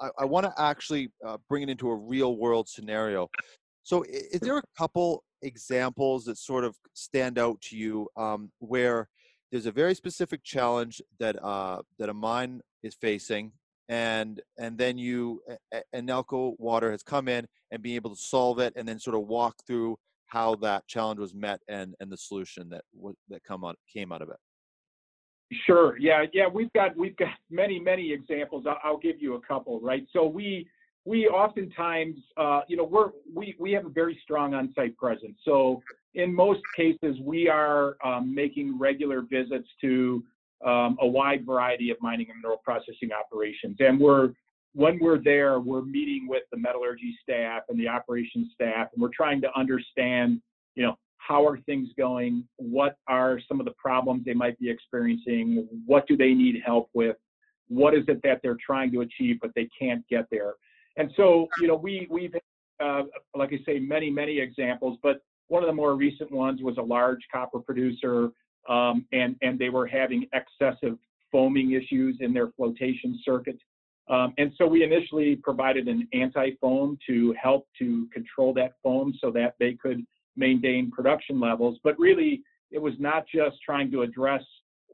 [0.00, 3.28] I, I want to actually uh, bring it into a real world scenario.
[3.82, 9.08] So, is there a couple examples that sort of stand out to you um, where
[9.50, 13.52] there's a very specific challenge that uh, that a mine is facing,
[13.88, 15.40] and and then you
[15.92, 19.16] and Nalco Water has come in and being able to solve it, and then sort
[19.16, 22.84] of walk through how that challenge was met and and the solution that
[23.30, 24.36] that come out came out of it.
[25.66, 25.96] Sure.
[25.98, 26.24] Yeah.
[26.32, 26.46] Yeah.
[26.46, 28.64] We've got we've got many many examples.
[28.66, 29.80] I'll, I'll give you a couple.
[29.80, 30.06] Right.
[30.12, 30.68] So we
[31.04, 35.36] we oftentimes uh, you know we're we we have a very strong on-site presence.
[35.44, 35.82] So
[36.14, 40.22] in most cases we are um, making regular visits to
[40.66, 44.32] um, a wide variety of mining and mineral processing operations, and we're
[44.74, 49.08] when we're there, we're meeting with the metallurgy staff and the operations staff, and we're
[49.08, 50.40] trying to understand,
[50.74, 52.44] you know, how are things going?
[52.56, 55.68] What are some of the problems they might be experiencing?
[55.86, 57.16] What do they need help with?
[57.68, 60.54] What is it that they're trying to achieve but they can't get there?
[60.96, 62.34] And so, you know, we we've
[62.80, 63.02] uh,
[63.34, 66.82] like I say, many many examples, but one of the more recent ones was a
[66.82, 68.30] large copper producer,
[68.68, 70.96] um, and and they were having excessive
[71.30, 73.58] foaming issues in their flotation circuit.
[74.08, 79.30] Um, and so we initially provided an anti-foam to help to control that foam so
[79.32, 80.06] that they could
[80.38, 81.78] maintain production levels.
[81.84, 84.42] But really, it was not just trying to address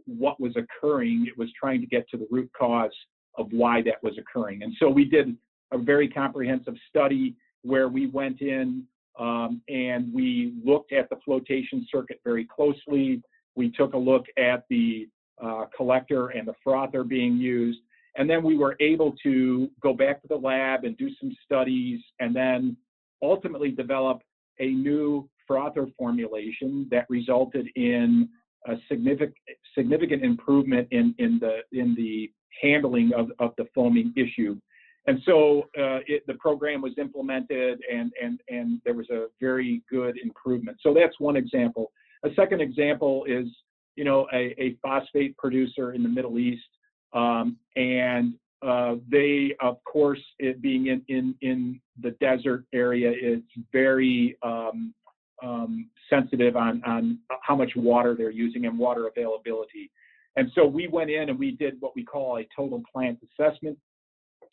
[0.07, 2.93] what was occurring, it was trying to get to the root cause
[3.37, 4.63] of why that was occurring.
[4.63, 5.37] And so we did
[5.73, 8.85] a very comprehensive study where we went in
[9.19, 13.23] um, and we looked at the flotation circuit very closely.
[13.55, 15.09] We took a look at the
[15.43, 17.81] uh, collector and the frother being used.
[18.17, 22.01] And then we were able to go back to the lab and do some studies
[22.21, 22.77] and then
[23.23, 24.23] ultimately develop
[24.61, 28.29] a new frother formulation that resulted in
[28.67, 29.35] a significant
[29.77, 32.31] significant improvement in in the in the
[32.63, 34.57] handling of, of the foaming issue.
[35.07, 39.83] And so uh, it, the program was implemented and, and, and there was a very
[39.91, 40.79] good improvement.
[40.81, 41.93] So that's one example.
[42.25, 43.47] A second example is,
[43.97, 46.65] you know, a, a phosphate producer in the Middle East.
[47.13, 48.35] Um, and
[48.67, 54.95] uh, they, of course, it being in, in, in the desert area, it's very um,
[55.43, 59.91] um, sensitive on, on how much water they're using and water availability.
[60.37, 63.79] And so we went in and we did what we call a total plant assessment.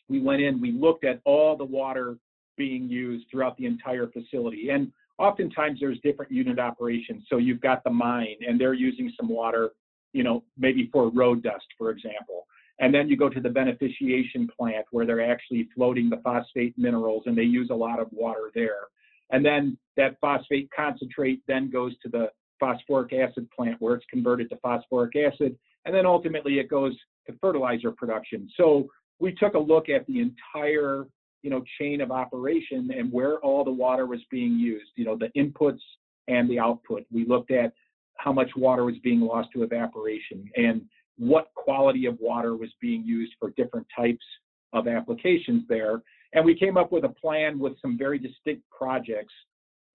[0.08, 2.16] We went in, we looked at all the water
[2.56, 4.70] being used throughout the entire facility.
[4.70, 7.24] And oftentimes there's different unit operations.
[7.28, 9.70] So you've got the mine and they're using some water,
[10.12, 12.46] you know, maybe for road dust, for example.
[12.78, 17.24] And then you go to the beneficiation plant where they're actually floating the phosphate minerals
[17.26, 18.88] and they use a lot of water there.
[19.30, 22.28] And then that phosphate concentrate then goes to the
[22.58, 25.56] phosphoric acid plant where it's converted to phosphoric acid.
[25.84, 28.48] And then ultimately it goes to fertilizer production.
[28.56, 31.06] So we took a look at the entire
[31.42, 35.16] you know chain of operation and where all the water was being used you know
[35.16, 35.80] the inputs
[36.28, 37.72] and the output we looked at
[38.18, 40.82] how much water was being lost to evaporation and
[41.18, 44.24] what quality of water was being used for different types
[44.72, 46.00] of applications there
[46.32, 49.34] and we came up with a plan with some very distinct projects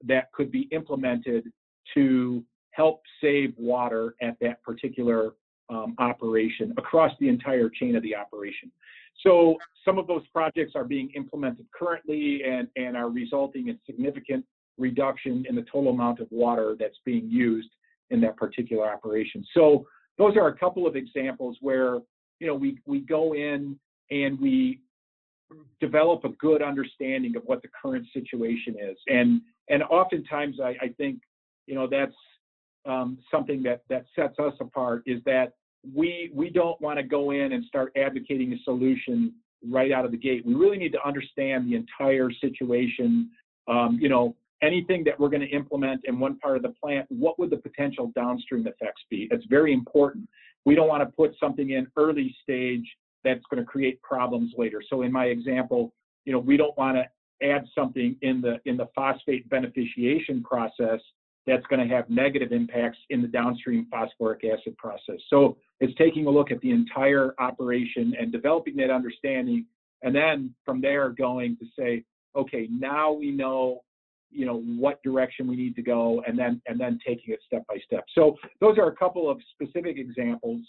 [0.03, 1.51] that could be implemented
[1.93, 5.33] to help save water at that particular
[5.69, 8.71] um, operation across the entire chain of the operation.
[9.23, 14.45] So some of those projects are being implemented currently and, and are resulting in significant
[14.77, 17.69] reduction in the total amount of water that's being used
[18.11, 19.43] in that particular operation.
[19.53, 21.99] So those are a couple of examples where
[22.39, 23.77] you know we we go in
[24.11, 24.81] and we
[25.79, 28.97] develop a good understanding of what the current situation is.
[29.07, 31.19] And and oftentimes I, I think
[31.65, 32.15] you know that's
[32.85, 35.53] um, something that that sets us apart is that
[35.95, 39.33] we we don't want to go in and start advocating a solution
[39.69, 40.45] right out of the gate.
[40.45, 43.29] We really need to understand the entire situation
[43.67, 47.05] Um, you know, anything that we're going to implement in one part of the plant,
[47.09, 49.27] what would the potential downstream effects be?
[49.29, 50.23] It's very important.
[50.65, 52.87] We don't want to put something in early stage
[53.27, 54.81] that's going to create problems later.
[54.89, 55.93] So in my example,
[56.25, 60.99] you know, we don't want to add something in the in the phosphate beneficiation process
[61.45, 65.15] that's going to have negative impacts in the downstream phosphoric acid process.
[65.29, 69.65] So it's taking a look at the entire operation and developing that understanding,
[70.01, 72.03] and then from there going to say,
[72.35, 73.81] okay, now we know
[74.29, 77.63] you know what direction we need to go and then and then taking it step
[77.65, 80.59] by step so those are a couple of specific examples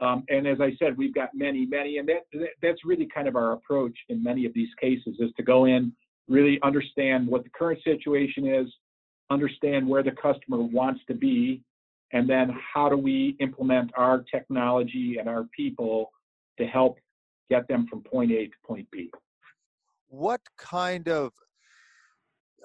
[0.00, 3.36] um, and as i said we've got many many and that, that's really kind of
[3.36, 5.92] our approach in many of these cases is to go in
[6.28, 8.66] really understand what the current situation is
[9.30, 11.62] understand where the customer wants to be
[12.12, 16.12] and then how do we implement our technology and our people
[16.58, 16.98] to help
[17.50, 19.10] get them from point a to point b.
[20.08, 21.32] What kind of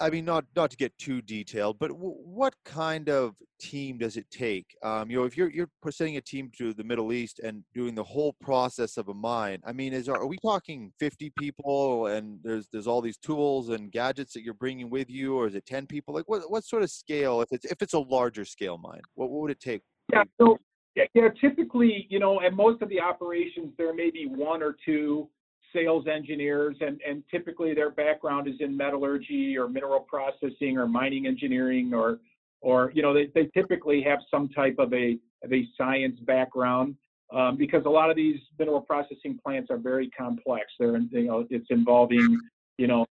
[0.02, 4.18] I mean, not not to get too detailed, but w- what kind of team does
[4.18, 4.66] it take?
[4.84, 7.96] Um, you know, if you're you're sending a team to the Middle East and doing
[7.96, 12.40] the whole process of a mine, I mean, is are we talking 50 people and
[12.44, 15.66] there's there's all these tools and gadgets that you're bringing with you, or is it
[15.66, 16.14] 10 people?
[16.14, 17.42] Like, what what sort of scale?
[17.42, 19.82] If it's if it's a larger scale mine, what what would it take?
[20.14, 20.58] Yeah, so
[20.96, 25.30] yeah, typically, you know, at most of the operations, there may be one or two
[25.74, 31.28] sales engineers, and, and typically their background is in metallurgy or mineral processing or mining
[31.28, 32.20] engineering or
[32.62, 36.96] or you know they, they typically have some type of a of a science background
[37.34, 40.66] um, because a lot of these mineral processing plants are very complex.
[40.80, 42.38] They're you know it's involving
[42.78, 43.06] you know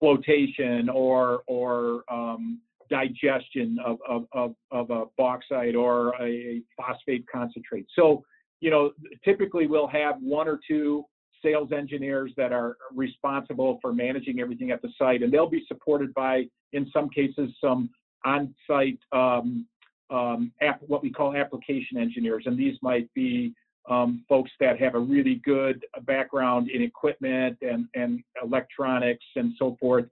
[0.00, 7.86] flotation or or um, digestion of, of, of, of, a bauxite or a phosphate concentrate.
[7.96, 8.22] So,
[8.60, 8.92] you know,
[9.24, 11.04] typically we'll have one or two
[11.44, 16.12] sales engineers that are responsible for managing everything at the site, and they'll be supported
[16.14, 17.90] by, in some cases, some
[18.24, 19.66] on-site um,
[20.10, 23.54] um, app, what we call application engineers, and these might be
[23.88, 29.76] um, folks that have a really good background in equipment and, and electronics and so
[29.78, 30.06] forth.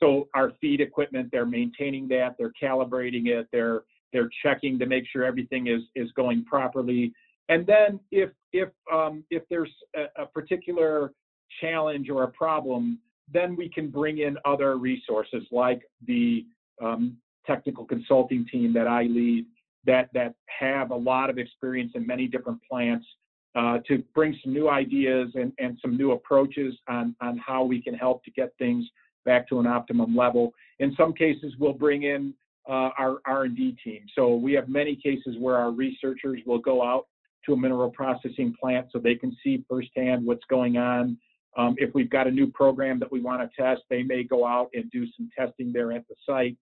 [0.00, 5.04] So our feed equipment, they're maintaining that, they're calibrating it, they're they're checking to make
[5.12, 7.12] sure everything is is going properly.
[7.48, 11.12] And then if if um, if there's a, a, particular
[11.60, 12.98] challenge or a problem,
[13.32, 16.44] then we can bring in other resources like the
[16.82, 19.46] um, technical consulting team that I lead
[19.86, 23.06] that that have a lot of experience in many different plants
[23.54, 27.80] uh, to bring some new ideas and, and some new approaches on, on how we
[27.80, 28.84] can help to get things
[29.24, 30.52] back to an optimum level.
[30.78, 32.34] In some cases, we'll bring in
[32.68, 34.00] uh, our R&D team.
[34.14, 37.06] So we have many cases where our researchers will go out
[37.46, 41.16] to a mineral processing plant so they can see firsthand what's going on.
[41.56, 44.46] Um, if we've got a new program that we want to test, they may go
[44.46, 46.56] out and do some testing there at the site.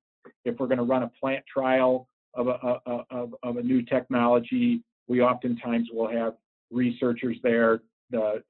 [0.44, 3.83] If we're going to run a plant trial of a, a, of, of a new
[3.83, 6.35] technology, we oftentimes will have
[6.70, 8.40] researchers there, the uh,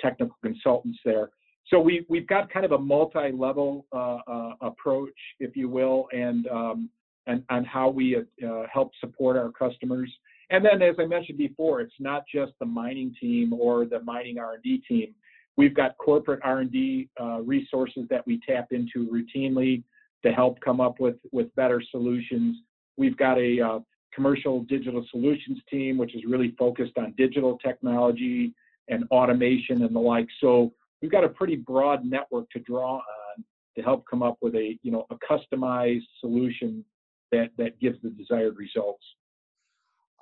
[0.00, 1.30] technical consultants there.
[1.68, 6.46] So we, we've got kind of a multi-level uh, uh, approach, if you will, and
[6.48, 6.90] um,
[7.28, 10.12] and on how we uh, help support our customers.
[10.52, 14.38] And then, as I mentioned before, it's not just the mining team or the mining
[14.38, 15.14] R&D team.
[15.56, 19.82] We've got corporate R&D uh, resources that we tap into routinely
[20.22, 22.58] to help come up with, with better solutions.
[22.98, 23.78] We've got a uh,
[24.14, 28.54] commercial digital solutions team, which is really focused on digital technology
[28.88, 30.28] and automation and the like.
[30.38, 33.44] So we've got a pretty broad network to draw on
[33.76, 36.84] to help come up with a, you know, a customized solution
[37.30, 39.02] that, that gives the desired results.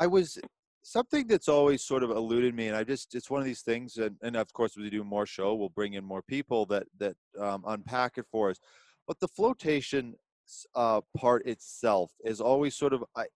[0.01, 0.39] I was
[0.83, 3.99] something that's always sort of eluded me, and I just it's one of these things,
[3.99, 7.15] and, and of course, we do more show, we'll bring in more people that that
[7.39, 8.59] um, unpack it for us.
[9.07, 10.15] But the flotation
[10.75, 13.27] uh, part itself is always sort of I.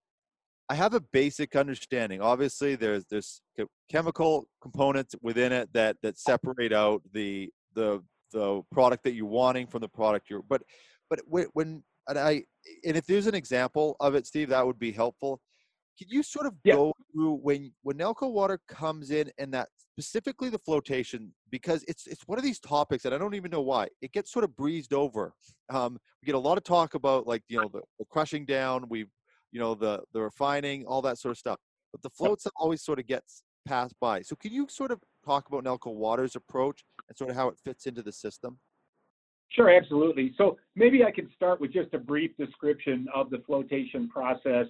[0.70, 2.22] I have a basic understanding.
[2.22, 3.42] Obviously, there's there's
[3.90, 9.66] chemical components within it that that separate out the the the product that you're wanting
[9.66, 10.42] from the product you're.
[10.48, 10.62] But
[11.10, 12.44] but when and I
[12.86, 15.40] and if there's an example of it, Steve, that would be helpful.
[15.98, 16.74] Can you sort of yeah.
[16.74, 22.06] go through when when Nalco water comes in and that specifically the flotation because it's
[22.06, 24.56] it's one of these topics and I don't even know why it gets sort of
[24.56, 25.32] breezed over.
[25.70, 28.86] Um, we get a lot of talk about like you know the, the crushing down,
[28.88, 29.06] we
[29.52, 31.58] you know the the refining, all that sort of stuff,
[31.92, 34.22] but the floats always sort of gets passed by.
[34.22, 37.58] So can you sort of talk about Nalco Water's approach and sort of how it
[37.64, 38.58] fits into the system?
[39.50, 40.34] Sure, absolutely.
[40.36, 44.66] So maybe I can start with just a brief description of the flotation process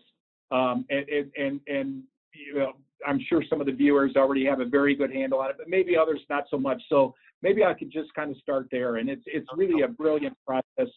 [0.50, 2.72] um, and, and, and, and you know,
[3.06, 5.68] I'm sure some of the viewers already have a very good handle on it, but
[5.68, 6.82] maybe others not so much.
[6.88, 8.96] So maybe I could just kind of start there.
[8.96, 10.92] And it's it's really a brilliant process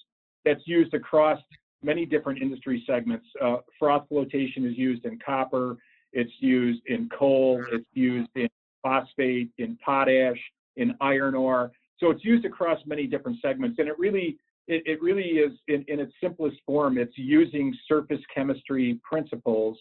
[0.46, 1.40] that's used across
[1.84, 3.26] many different industry segments.
[3.44, 5.78] Uh, froth flotation is used in copper,
[6.14, 8.48] it's used in coal, it's used in
[8.82, 10.40] phosphate, in potash,
[10.78, 11.72] in iron ore.
[12.00, 14.38] So it's used across many different segments, and it really
[14.68, 16.98] it, it really is in, in its simplest form.
[16.98, 19.78] It's using surface chemistry principles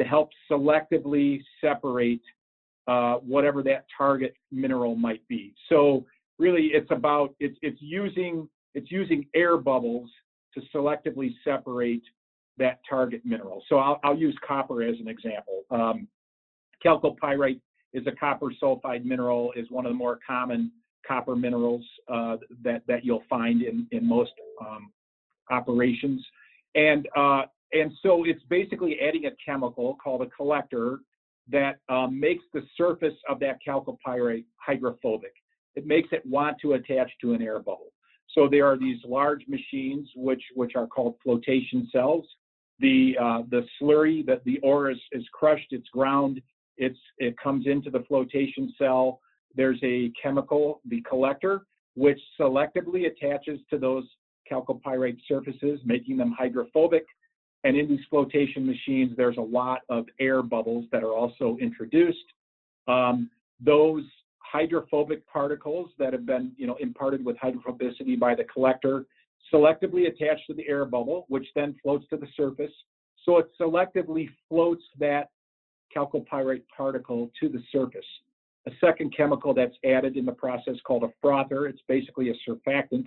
[0.00, 2.22] to help selectively separate
[2.86, 5.54] uh, whatever that target mineral might be.
[5.68, 6.06] So
[6.38, 10.08] really, it's about it's it's using it's using air bubbles
[10.54, 12.02] to selectively separate
[12.56, 13.62] that target mineral.
[13.68, 15.62] So I'll, I'll use copper as an example.
[15.70, 16.08] Um,
[16.84, 17.60] chalcopyrite
[17.92, 20.72] is a copper sulfide mineral, is one of the more common
[21.06, 24.90] copper minerals uh, that, that you'll find in, in most um,
[25.50, 26.24] operations.
[26.74, 27.42] And, uh,
[27.72, 31.00] and so it's basically adding a chemical called a collector
[31.50, 35.32] that um, makes the surface of that chalcopyrite hydrophobic.
[35.74, 37.92] It makes it want to attach to an air bubble.
[38.34, 42.26] So there are these large machines which which are called flotation cells.
[42.78, 46.40] The uh, the slurry that the ore is, is crushed, it's ground,
[46.76, 49.20] it's it comes into the flotation cell.
[49.54, 51.62] There's a chemical, the collector,
[51.94, 54.04] which selectively attaches to those
[54.50, 57.06] chalcopyrite surfaces, making them hydrophobic.
[57.64, 62.18] And in these flotation machines, there's a lot of air bubbles that are also introduced.
[62.86, 63.30] Um,
[63.60, 64.04] those
[64.38, 69.06] hydrophobic particles that have been you know, imparted with hydrophobicity by the collector
[69.52, 72.72] selectively attach to the air bubble, which then floats to the surface.
[73.24, 75.30] So it selectively floats that
[75.94, 78.04] chalcopyrite particle to the surface.
[78.66, 81.66] A second chemical that's added in the process called a frother.
[81.66, 83.06] It's basically a surfactant,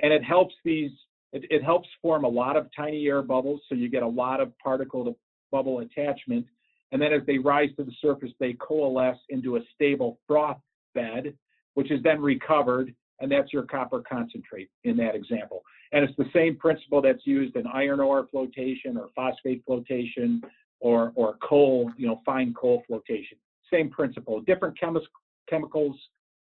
[0.00, 0.90] and it helps these.
[1.32, 4.40] It, it helps form a lot of tiny air bubbles, so you get a lot
[4.40, 5.16] of particle to
[5.50, 6.46] bubble attachment.
[6.92, 10.58] And then as they rise to the surface, they coalesce into a stable froth
[10.94, 11.34] bed,
[11.74, 15.62] which is then recovered, and that's your copper concentrate in that example.
[15.92, 20.42] And it's the same principle that's used in iron ore flotation or phosphate flotation
[20.80, 23.38] or, or coal, you know, fine coal flotation.
[23.74, 25.06] Same principle, different chemis-
[25.48, 25.96] chemicals,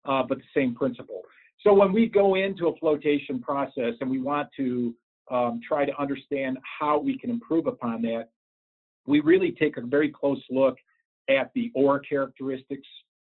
[0.05, 1.23] uh, but the same principle.
[1.63, 4.95] So when we go into a flotation process and we want to
[5.31, 8.29] um, try to understand how we can improve upon that,
[9.07, 10.77] we really take a very close look
[11.29, 12.87] at the ore characteristics,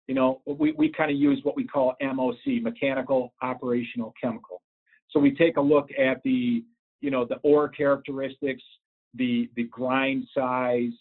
[0.08, 4.62] you know, we, we kind of use what we call MOC, mechanical operational chemical.
[5.10, 6.64] So we take a look at the,
[7.00, 8.62] you know, the ore characteristics,
[9.14, 10.92] the, the grind size,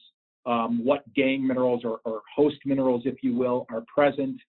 [0.46, 4.40] um, what gangue minerals or, or, host minerals, if you will, are present.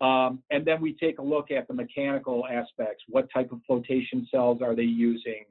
[0.00, 3.04] Um, and then we take a look at the mechanical aspects.
[3.08, 5.44] What type of flotation cells are they using?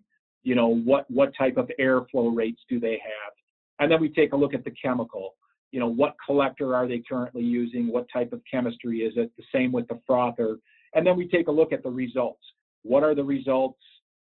[0.44, 3.34] You know, what, what type of airflow rates do they have?
[3.80, 5.36] And then we take a look at the chemical
[5.74, 7.92] you know, what collector are they currently using?
[7.92, 9.32] What type of chemistry is it?
[9.38, 10.58] The same with the frother.
[10.94, 12.44] And then we take a look at the results.
[12.84, 13.80] What are the results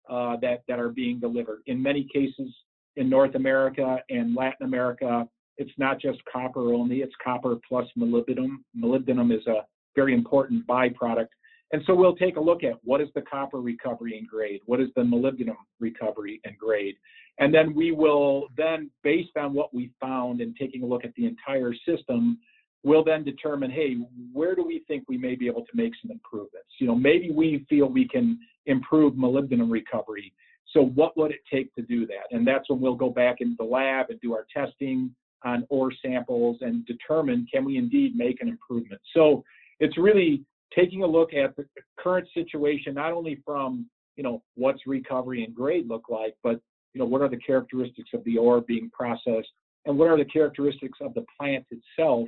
[0.09, 1.61] uh, that, that are being delivered?
[1.67, 2.53] In many cases
[2.97, 5.25] in North America and Latin America,
[5.57, 8.57] it's not just copper only, it's copper plus molybdenum.
[8.77, 11.27] Molybdenum is a very important byproduct.
[11.73, 14.61] And so we'll take a look at what is the copper recovery and grade?
[14.65, 16.95] What is the molybdenum recovery and grade?
[17.39, 21.13] And then we will then, based on what we found and taking a look at
[21.15, 22.39] the entire system,
[22.83, 23.97] we'll then determine, hey,
[24.31, 26.69] where do we think we may be able to make some improvements?
[26.79, 30.33] You know, maybe we feel we can improve molybdenum recovery.
[30.73, 32.27] So what would it take to do that?
[32.31, 35.13] And that's when we'll go back into the lab and do our testing
[35.43, 39.01] on ore samples and determine can we indeed make an improvement.
[39.15, 39.43] So
[39.79, 40.43] it's really
[40.75, 41.65] taking a look at the
[41.99, 46.59] current situation, not only from you know what's recovery and grade look like, but
[46.97, 49.49] you know, what are the characteristics of the ore being processed
[49.85, 52.27] and what are the characteristics of the plant itself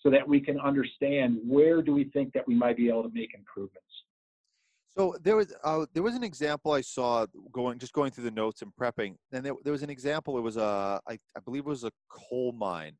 [0.00, 3.10] so that we can understand where do we think that we might be able to
[3.14, 3.86] make improvements.
[4.98, 8.32] So there was uh, there was an example I saw going just going through the
[8.32, 10.36] notes and prepping, and there, there was an example.
[10.38, 12.94] It was a I, I believe it was a coal mine,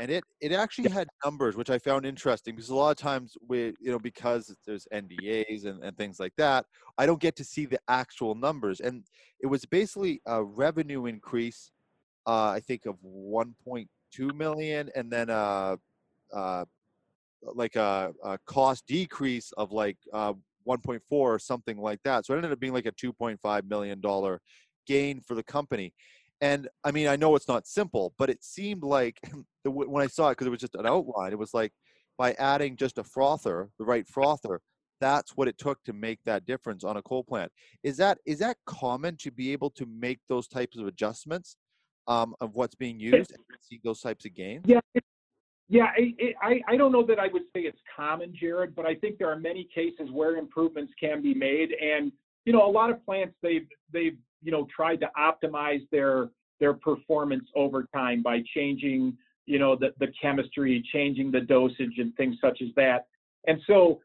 [0.00, 3.36] and it it actually had numbers which i found interesting because a lot of times
[3.46, 6.64] we you know because there's ndas and, and things like that
[6.96, 9.04] i don't get to see the actual numbers and
[9.40, 11.70] it was basically a revenue increase
[12.26, 15.76] uh, i think of 1.2 million and then a,
[16.32, 16.64] uh,
[17.42, 20.32] like a, a, cost decrease of like uh,
[20.68, 24.40] 1.4 or something like that so it ended up being like a 2.5 million dollar
[24.86, 25.92] gain for the company
[26.40, 29.20] and I mean, I know it's not simple, but it seemed like
[29.64, 31.72] the, when I saw it, because it was just an outline, it was like
[32.16, 34.60] by adding just a frother, the right frother,
[35.00, 37.50] that's what it took to make that difference on a coal plant.
[37.82, 41.56] Is that is that common to be able to make those types of adjustments
[42.06, 44.64] um, of what's being used and see those types of gains?
[44.66, 44.80] Yeah,
[45.70, 45.86] yeah.
[45.96, 49.18] I, I I don't know that I would say it's common, Jared, but I think
[49.18, 52.12] there are many cases where improvements can be made, and
[52.44, 56.74] you know, a lot of plants they've they've you know tried to optimize their their
[56.74, 59.16] performance over time by changing
[59.46, 63.06] you know the the chemistry, changing the dosage, and things such as that.
[63.46, 64.00] And so,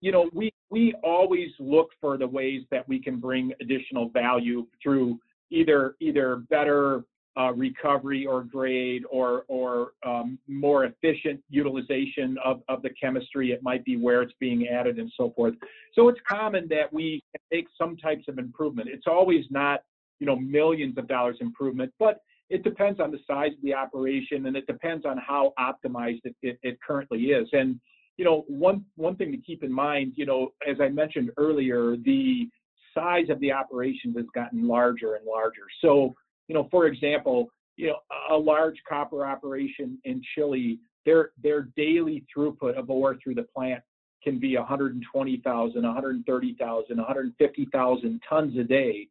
[0.00, 4.66] you know, we we always look for the ways that we can bring additional value
[4.82, 5.18] through
[5.50, 7.04] either either better
[7.38, 13.52] uh, recovery or grade or or um, more efficient utilization of, of the chemistry.
[13.52, 15.54] It might be where it's being added and so forth.
[15.94, 17.22] So it's common that we
[17.52, 18.88] make some types of improvement.
[18.92, 19.82] It's always not
[20.18, 24.46] you know millions of dollars improvement, but it depends on the size of the operation
[24.46, 27.48] and it depends on how optimized it, it, it currently is.
[27.52, 27.78] And
[28.16, 31.96] you know one one thing to keep in mind, you know, as I mentioned earlier,
[31.96, 32.48] the
[32.94, 35.66] size of the operations has gotten larger and larger.
[35.80, 36.14] So
[36.48, 37.98] you know, for example, you know,
[38.30, 43.82] a large copper operation in Chile, their their daily throughput of ore through the plant
[44.24, 49.06] can be 120,000, 130,000, 150,000 tons a day.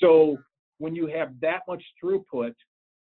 [0.00, 0.36] So
[0.78, 2.54] when you have that much throughput,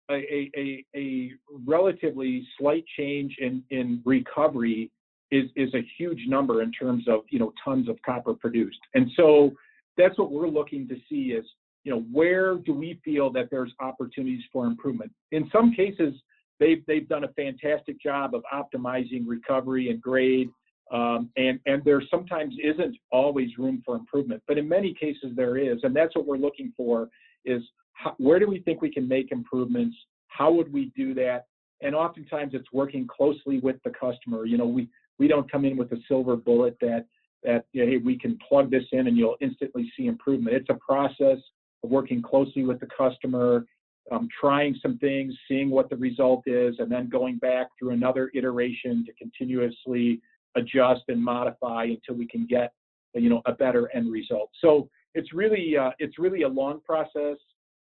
[0.10, 1.32] a, a, a
[1.66, 4.92] relatively slight change in, in recovery
[5.32, 8.80] is, is a huge number in terms of you know tons of copper produced.
[8.94, 9.52] And so
[9.98, 11.46] that's what we're looking to see is
[11.86, 15.12] you know, where do we feel that there's opportunities for improvement?
[15.32, 16.16] In some cases,
[16.60, 20.50] they've they've done a fantastic job of optimizing recovery and grade,
[20.92, 25.58] um, and and there sometimes isn't always room for improvement, but in many cases there
[25.58, 27.08] is, and that's what we're looking for
[27.46, 27.62] is
[27.94, 29.96] how, where do we think we can make improvements?
[30.28, 31.46] How would we do that?
[31.82, 34.46] And oftentimes it's working closely with the customer.
[34.46, 37.06] You know, we we don't come in with a silver bullet that
[37.44, 40.56] that you know, hey we can plug this in and you'll instantly see improvement.
[40.56, 41.38] It's a process
[41.86, 43.66] working closely with the customer,
[44.12, 48.32] um, trying some things, seeing what the result is, and then going back through another
[48.36, 50.22] iteration to continuously
[50.56, 52.72] adjust and modify until we can get
[53.14, 54.50] you know a better end result.
[54.62, 57.38] So it's really uh, it's really a long process.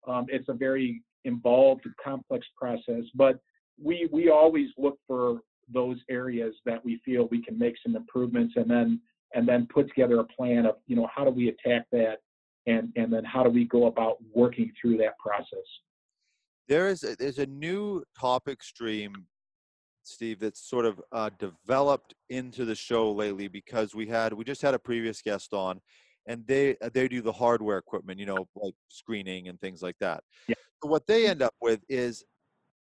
[0.07, 3.39] Um, it's a very involved, complex process, but
[3.81, 5.41] we we always look for
[5.73, 8.99] those areas that we feel we can make some improvements, and then
[9.33, 12.17] and then put together a plan of you know how do we attack that
[12.67, 15.65] and and then how do we go about working through that process?
[16.67, 19.13] There is a, there's a new topic stream
[20.03, 24.61] steve that's sort of uh, developed into the show lately because we had we just
[24.61, 25.79] had a previous guest on
[26.27, 29.97] and they uh, they do the hardware equipment you know like screening and things like
[29.99, 30.23] that.
[30.47, 30.55] Yeah.
[30.81, 32.23] so what they end up with is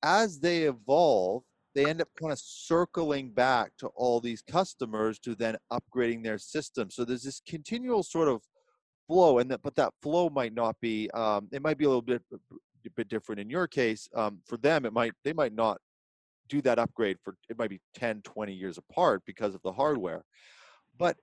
[0.02, 1.42] as they evolve
[1.74, 6.38] they end up kind of circling back to all these customers to then upgrading their
[6.38, 6.90] system.
[6.90, 8.42] So there's this continual sort of
[9.10, 12.00] flow and that but that flow might not be um, it might be a little
[12.00, 15.78] bit a bit different in your case um, for them it might they might not
[16.48, 20.22] do that upgrade for it might be 10 20 years apart because of the hardware.
[20.96, 21.16] But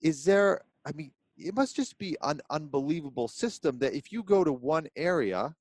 [0.00, 4.44] is there i mean it must just be an unbelievable system that if you go
[4.44, 5.54] to one area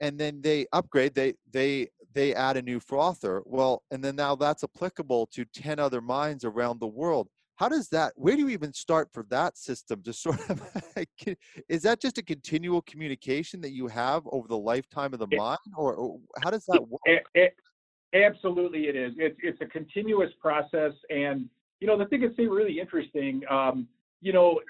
[0.00, 4.34] and then they upgrade they they they add a new frother well and then now
[4.34, 7.28] that's applicable to 10 other mines around the world
[7.60, 10.62] how does that where do you even start for that system to sort of
[11.68, 15.58] is that just a continual communication that you have over the lifetime of the mine
[15.76, 17.00] or, or how does that work?
[17.04, 17.54] it, it,
[18.14, 19.12] absolutely it is.
[19.18, 21.48] It's, it's a continuous process and
[21.80, 23.86] you know the thing that's really interesting um,
[24.22, 24.60] you know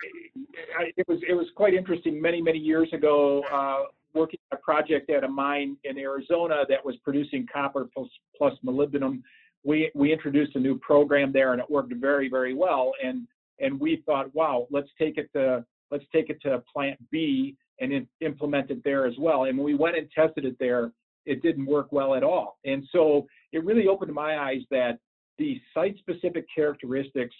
[0.80, 3.84] it, it, was it was quite interesting many many years ago uh,
[4.14, 9.22] working a project at a mine in arizona that was producing copper plus, plus molybdenum
[9.64, 12.92] we we introduced a new program there and it worked very very well.
[13.02, 13.26] And
[13.58, 17.92] and we thought wow let's take it to let's take it to plant B and
[17.92, 19.44] in, implement it there as well.
[19.44, 20.92] And when we went and tested it there
[21.26, 22.58] it didn't work well at all.
[22.64, 24.98] And so it really opened my eyes that
[25.38, 27.34] the site specific characteristics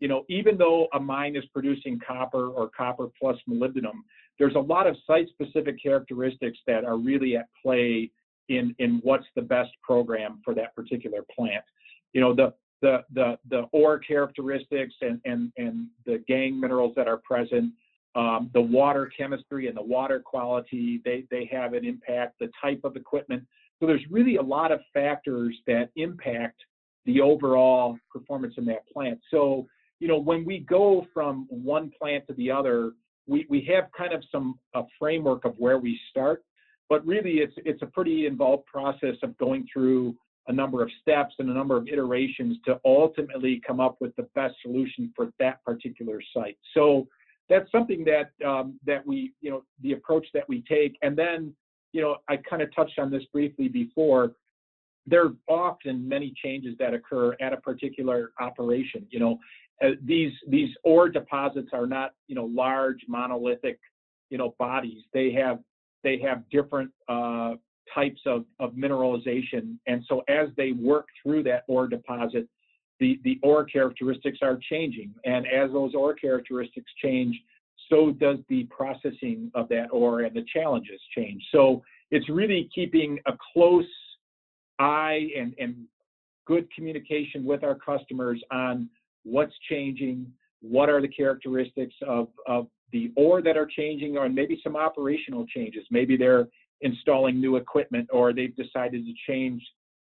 [0.00, 3.94] you know even though a mine is producing copper or copper plus molybdenum
[4.38, 8.10] there's a lot of site specific characteristics that are really at play
[8.48, 11.64] in in what's the best program for that particular plant.
[12.12, 17.08] You know, the the the the ore characteristics and and and the gangue minerals that
[17.08, 17.72] are present,
[18.14, 22.34] um, the water chemistry and the water quality, they they have an impact.
[22.40, 23.44] The type of equipment.
[23.80, 26.60] So there's really a lot of factors that impact
[27.04, 29.20] the overall performance in that plant.
[29.30, 29.66] So
[30.00, 32.92] you know, when we go from one plant to the other,
[33.26, 36.44] we, we have kind of some a framework of where we start,
[36.88, 40.16] but really it's it's a pretty involved process of going through
[40.48, 44.22] a number of steps and a number of iterations to ultimately come up with the
[44.34, 46.56] best solution for that particular site.
[46.72, 47.08] So
[47.48, 51.54] that's something that um, that we you know the approach that we take, and then
[51.92, 54.32] you know I kind of touched on this briefly before.
[55.08, 59.06] There are often many changes that occur at a particular operation.
[59.10, 59.38] You know,
[59.82, 63.78] uh, these these ore deposits are not you know large monolithic
[64.30, 65.02] you know bodies.
[65.12, 65.60] They have
[66.06, 67.52] they have different uh,
[67.92, 72.44] types of, of mineralization, and so as they work through that ore deposit,
[73.00, 77.34] the the ore characteristics are changing, and as those ore characteristics change,
[77.90, 81.42] so does the processing of that ore and the challenges change.
[81.54, 83.92] So it's really keeping a close
[84.78, 85.72] eye and, and
[86.46, 88.88] good communication with our customers on
[89.24, 90.18] what's changing,
[90.60, 95.46] what are the characteristics of, of the ore that are changing, or maybe some operational
[95.46, 95.84] changes.
[95.90, 96.46] Maybe they're
[96.80, 99.62] installing new equipment or they've decided to change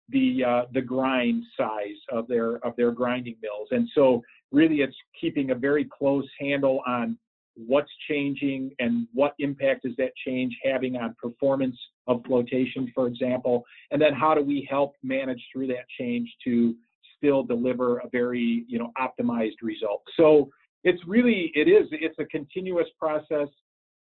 [0.09, 3.69] the uh, the grind size of their of their grinding mills.
[3.71, 4.21] And so
[4.51, 7.17] really it's keeping a very close handle on
[7.55, 11.77] what's changing and what impact is that change having on performance
[12.07, 16.75] of flotation, for example, and then how do we help manage through that change to
[17.17, 20.01] still deliver a very you know optimized result.
[20.17, 20.49] So
[20.83, 23.47] it's really it is it's a continuous process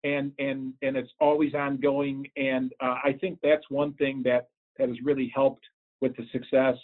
[0.04, 4.90] and and and it's always ongoing and uh, I think that's one thing that that
[4.90, 5.66] has really helped
[6.02, 6.76] with the success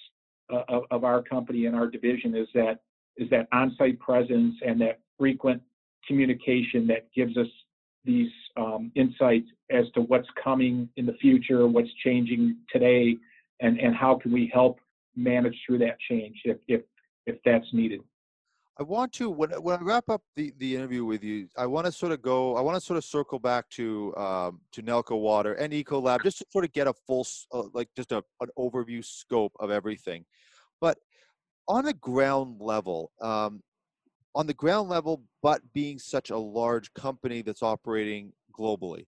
[0.52, 2.80] uh, of, of our company and our division is that
[3.18, 5.62] is that on-site presence and that frequent
[6.08, 7.48] communication that gives us
[8.06, 13.16] these um, insights as to what's coming in the future, what's changing today,
[13.62, 14.80] and, and how can we help
[15.16, 16.82] manage through that change if, if,
[17.26, 18.02] if that's needed.
[18.80, 21.86] I want to when when I wrap up the, the interview with you, I want
[21.86, 22.56] to sort of go.
[22.56, 26.40] I want to sort of circle back to um, to Nalco Water and Ecolab just
[26.40, 30.26] to sort of get a full uh, like just a, an overview scope of everything.
[30.82, 30.98] But
[31.68, 33.62] on a ground level, um,
[34.34, 39.06] on the ground level, but being such a large company that's operating globally.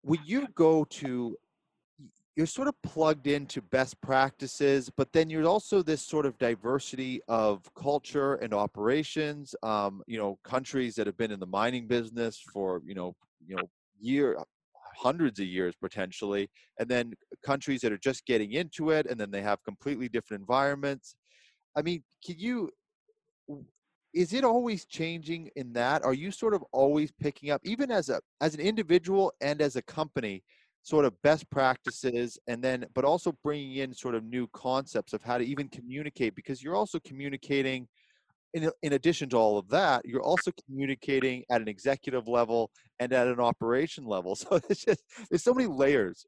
[0.00, 1.36] When you go to,
[2.34, 7.20] you're sort of plugged into best practices, but then you're also this sort of diversity
[7.28, 9.54] of culture and operations.
[9.62, 13.14] Um, you know, countries that have been in the mining business for you know,
[13.46, 13.64] you know,
[14.00, 14.38] year
[14.96, 17.12] hundreds of years potentially, and then
[17.44, 21.16] countries that are just getting into it, and then they have completely different environments.
[21.76, 22.70] I mean, can you
[24.14, 28.08] is it always changing in that are you sort of always picking up even as
[28.08, 30.42] a as an individual and as a company
[30.82, 35.22] sort of best practices and then but also bringing in sort of new concepts of
[35.22, 37.86] how to even communicate because you're also communicating
[38.54, 43.12] in, in addition to all of that you're also communicating at an executive level and
[43.12, 46.26] at an operation level so it's just there's so many layers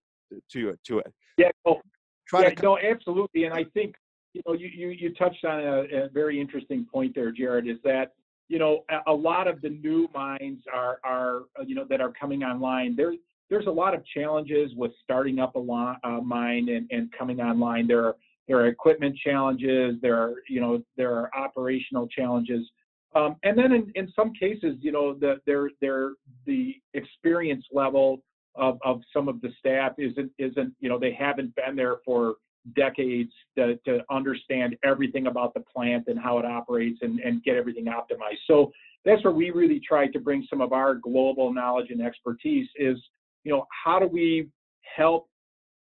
[0.51, 1.81] to it to it yeah well,
[2.29, 3.97] Try yeah, to no absolutely and i think
[4.35, 7.79] you know, you, you, you touched on a, a, very interesting point there, Jared, is
[7.85, 8.15] that,
[8.49, 12.13] you know, a, a, lot of the new mines are, are, you know, that are
[12.13, 12.97] coming online.
[12.97, 13.15] There,
[13.51, 17.87] there's a lot of challenges with starting up a lo- mine and, and coming online.
[17.87, 18.17] There are,
[18.49, 19.97] there are equipment challenges.
[20.03, 22.69] There are, you know, there are operational challenges.
[23.15, 26.13] Um, and then in, in some cases, you know, the, they're, they're,
[26.47, 28.23] the experience level
[28.57, 32.37] of, of some of the staff isn't, isn't, you know, they haven't been there for
[32.75, 37.57] decades to, to understand everything about the plant and how it operates and, and get
[37.57, 38.41] everything optimized.
[38.47, 38.73] So
[39.05, 42.97] that's where we really try to bring some of our global knowledge and expertise is,
[43.45, 44.49] you know, how do we
[44.97, 45.29] help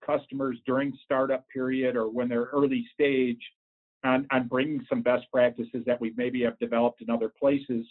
[0.06, 3.40] customers during startup period or when they're early stage
[4.04, 7.86] on, on bringing some best practices that we maybe have developed in other places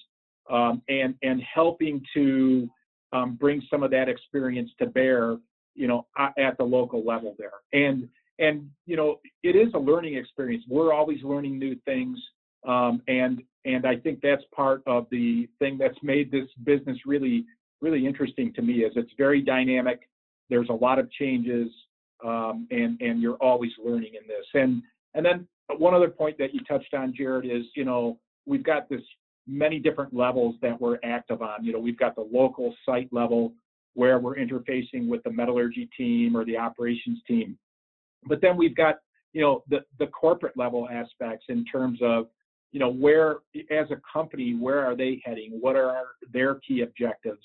[0.50, 2.68] um, and, and helping to
[3.12, 5.36] um, bring some of that experience to bear,
[5.74, 7.52] you know, at the local level there.
[7.72, 8.08] And
[8.38, 12.18] and you know it is a learning experience we're always learning new things
[12.66, 17.44] um, and and i think that's part of the thing that's made this business really
[17.82, 20.08] really interesting to me is it's very dynamic
[20.48, 21.68] there's a lot of changes
[22.24, 24.82] um, and and you're always learning in this and
[25.14, 25.46] and then
[25.78, 29.02] one other point that you touched on jared is you know we've got this
[29.46, 33.52] many different levels that we're active on you know we've got the local site level
[33.94, 37.58] where we're interfacing with the metallurgy team or the operations team
[38.24, 38.96] but then we've got,
[39.32, 42.26] you know, the, the corporate level aspects in terms of,
[42.70, 43.36] you know, where,
[43.70, 45.58] as a company, where are they heading?
[45.60, 47.42] What are their key objectives?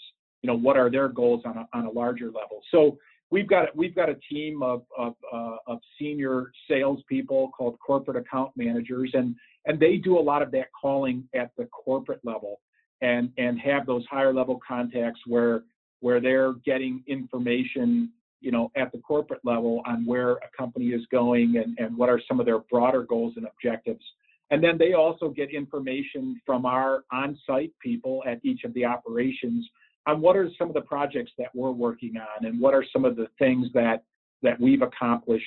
[0.48, 2.62] You know, what are their goals on a, on a larger level?
[2.72, 2.98] So
[3.32, 8.52] we've got we've got a team of of, uh, of senior salespeople called corporate account
[8.56, 9.36] managers, and
[9.66, 12.62] and they do a lot of that calling at the corporate level,
[13.02, 15.64] and and have those higher level contacts where
[16.00, 21.02] where they're getting information you know, at the corporate level on where a company is
[21.12, 24.06] going and, and what are some of their broader goals and objectives.
[24.52, 29.68] And then they also get information from our on-site people at each of the operations
[30.08, 33.06] on what are some of the projects that we're working on and what are some
[33.06, 34.04] of the things that
[34.42, 35.46] that we've accomplished,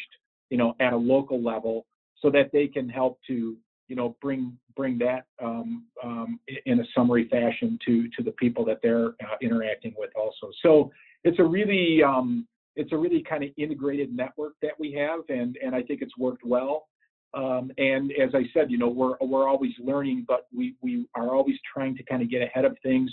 [0.50, 1.86] you know, at a local level
[2.20, 3.56] so that they can help to,
[3.88, 8.64] you know, bring bring that um, um, in a summary fashion to to the people
[8.66, 10.52] that they're uh, interacting with also.
[10.62, 10.92] So
[11.24, 12.46] it's a really um,
[12.76, 16.16] it's a really kind of integrated network that we have, and and I think it's
[16.18, 16.86] worked well.
[17.32, 21.34] Um, and as I said, you know, we're we're always learning, but we we are
[21.34, 23.10] always trying to kind of get ahead of things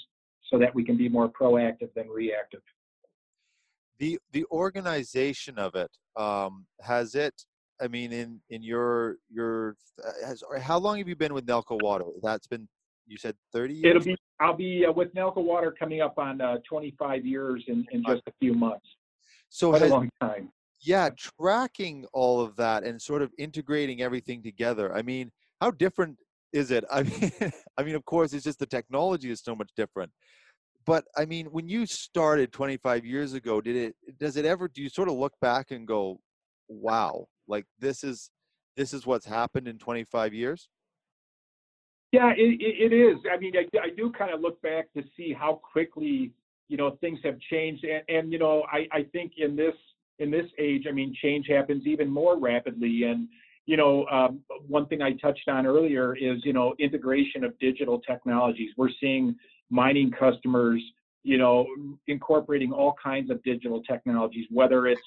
[0.50, 2.62] so that we can be more proactive than reactive.
[4.00, 7.34] The the organization of it um, has it
[7.82, 11.82] I mean, in in your your uh, has how long have you been with Nalco
[11.82, 12.06] Water?
[12.22, 12.68] That's been
[13.06, 13.96] you said 30 years.
[13.96, 17.86] It'll be I'll be uh, with Nalco Water coming up on uh, 25 years in,
[17.92, 18.86] in just a few months.
[19.50, 20.50] So Quite has, a long time.
[20.82, 21.10] Yeah,
[21.40, 24.96] tracking all of that and sort of integrating everything together.
[24.96, 25.32] I mean,
[25.62, 26.18] how different
[26.54, 26.84] is it?
[26.92, 27.32] I mean,
[27.78, 30.12] I mean, of course, it's just the technology is so much different.
[30.86, 33.96] But I mean, when you started 25 years ago, did it?
[34.20, 34.68] Does it ever?
[34.68, 36.20] Do you sort of look back and go,
[36.70, 38.30] "Wow, like this is
[38.76, 40.70] this is what's happened in 25 years
[42.12, 45.34] yeah it, it is i mean I, I do kind of look back to see
[45.34, 46.32] how quickly
[46.70, 49.76] you know things have changed and, and you know I, I think in this
[50.20, 53.28] in this age i mean change happens even more rapidly and
[53.68, 58.00] you know um, one thing i touched on earlier is you know integration of digital
[58.00, 58.72] technologies.
[58.78, 59.36] We're seeing
[59.70, 60.82] mining customers
[61.24, 61.68] you know
[62.08, 65.02] incorporating all kinds of digital technologies whether it's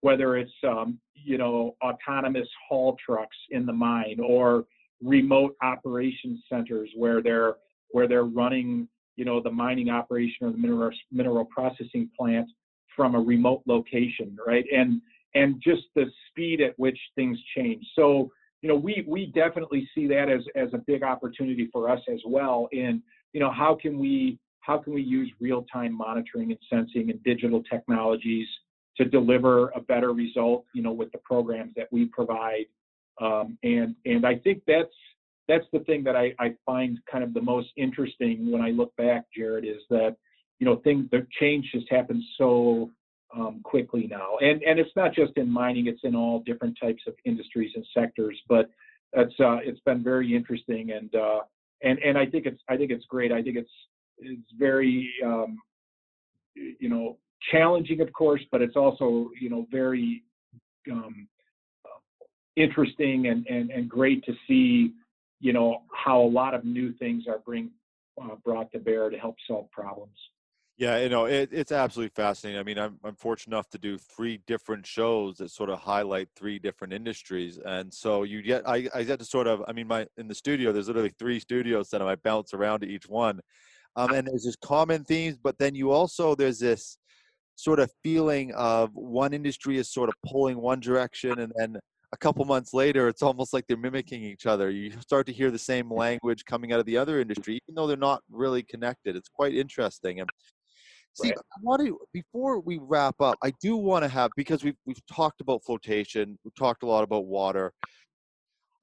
[0.00, 4.64] whether it's um, you know autonomous haul trucks in the mine or
[5.02, 7.56] remote operations centers where they're
[7.90, 12.48] where they're running you know the mining operation or the mineral mineral processing plant
[12.94, 14.64] from a remote location right?
[14.72, 15.00] And
[15.34, 18.30] and just the speed at which things change so
[18.62, 22.20] you know we we definitely see that as as a big opportunity for us as
[22.26, 26.60] well in you know how can we how can we use real time monitoring and
[26.70, 28.48] sensing and digital technologies
[28.96, 32.66] to deliver a better result, you know, with the programs that we provide.
[33.20, 34.94] Um, and and I think that's
[35.46, 38.94] that's the thing that I, I find kind of the most interesting when I look
[38.96, 40.16] back, Jared, is that
[40.58, 42.90] you know things the change just happens so
[43.36, 47.02] um, quickly now, and and it's not just in mining; it's in all different types
[47.06, 48.40] of industries and sectors.
[48.48, 48.70] But
[49.12, 51.40] it's uh, it's been very interesting, and uh,
[51.82, 53.32] and and I think it's I think it's great.
[53.32, 53.70] I think it's
[54.18, 55.58] it's very um,
[56.54, 57.18] you know
[57.50, 60.22] challenging, of course, but it's also you know very
[60.90, 61.28] um,
[62.56, 64.92] interesting and, and and great to see
[65.40, 67.70] you know how a lot of new things are being
[68.22, 70.16] uh, brought to bear to help solve problems.
[70.76, 72.58] Yeah, you know, it, it's absolutely fascinating.
[72.58, 76.28] I mean, I'm, I'm fortunate enough to do three different shows that sort of highlight
[76.34, 77.58] three different industries.
[77.64, 80.34] And so you get, I, I get to sort of, I mean, my, in the
[80.34, 83.40] studio, there's literally three studios that I bounce around to each one.
[83.94, 86.98] Um, and there's just common themes, but then you also, there's this,
[87.56, 91.76] sort of feeling of one industry is sort of pulling one direction and then
[92.12, 95.50] a couple months later it's almost like they're mimicking each other you start to hear
[95.50, 99.16] the same language coming out of the other industry even though they're not really connected
[99.16, 100.28] it's quite interesting and
[101.14, 101.38] see right.
[101.38, 105.04] i want to before we wrap up i do want to have because we've, we've
[105.06, 107.72] talked about flotation we've talked a lot about water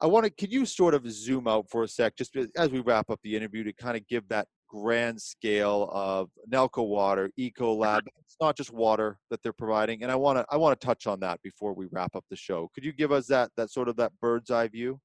[0.02, 2.80] i want to can you sort of zoom out for a sec just as we
[2.80, 7.50] wrap up the interview to kind of give that grand scale of Nalco Water, uh-huh.
[7.50, 8.02] Ecolab.
[8.22, 11.08] It's not just water that they're providing, and I want to I want to touch
[11.08, 12.70] on that before we wrap up the show.
[12.74, 15.00] Could you give us that that sort of that bird's eye view?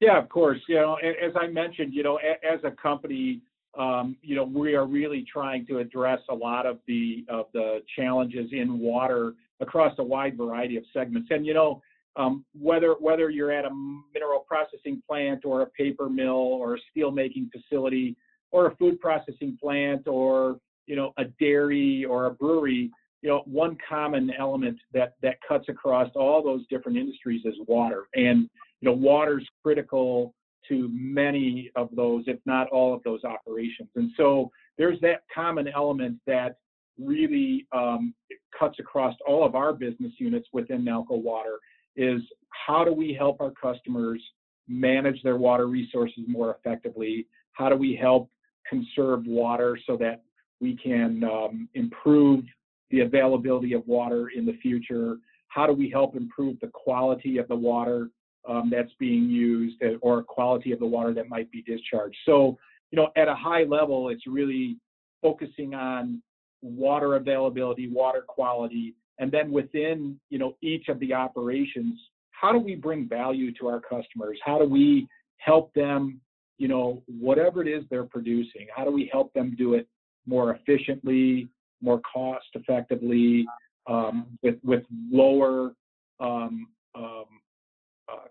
[0.00, 0.60] Yeah, of course.
[0.68, 3.40] You know, as I mentioned, you know, as a company,
[3.78, 7.82] um, you know, we are really trying to address a lot of the of the
[7.96, 11.28] challenges in water across a wide variety of segments.
[11.30, 11.82] And you know,
[12.16, 13.70] um, whether whether you're at a
[14.14, 18.16] mineral processing plant or a paper mill or a steel making facility,
[18.54, 23.42] or a food processing plant or you know a dairy or a brewery you know
[23.46, 28.48] one common element that that cuts across all those different industries is water and
[28.80, 30.32] you know water's critical
[30.68, 35.68] to many of those if not all of those operations and so there's that common
[35.68, 36.56] element that
[36.98, 38.14] really um,
[38.58, 41.58] cuts across all of our business units within Nalco Water
[41.96, 42.20] is
[42.66, 44.20] how do we help our customers
[44.68, 47.26] manage their water resources more effectively?
[47.52, 48.30] How do we help
[48.68, 50.22] conserve water so that
[50.60, 52.44] we can um, improve
[52.90, 55.16] the availability of water in the future?
[55.48, 58.10] How do we help improve the quality of the water
[58.48, 62.16] um, that's being used uh, or quality of the water that might be discharged?
[62.24, 62.58] So,
[62.90, 64.76] you know, at a high level, it's really
[65.22, 66.22] focusing on
[66.62, 71.98] water availability, water quality, and then within, you know, each of the operations,
[72.30, 74.38] how do we bring value to our customers?
[74.44, 76.20] How do we help them
[76.58, 79.88] you know, whatever it is they're producing, how do we help them do it
[80.26, 81.48] more efficiently,
[81.82, 83.44] more cost effectively,
[83.86, 85.72] um, with, with lower
[86.20, 87.24] um, um,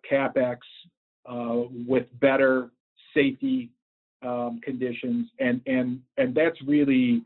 [0.10, 0.58] capex,
[1.30, 2.72] uh, with better
[3.14, 3.72] safety
[4.26, 7.24] um, conditions, and and and that's really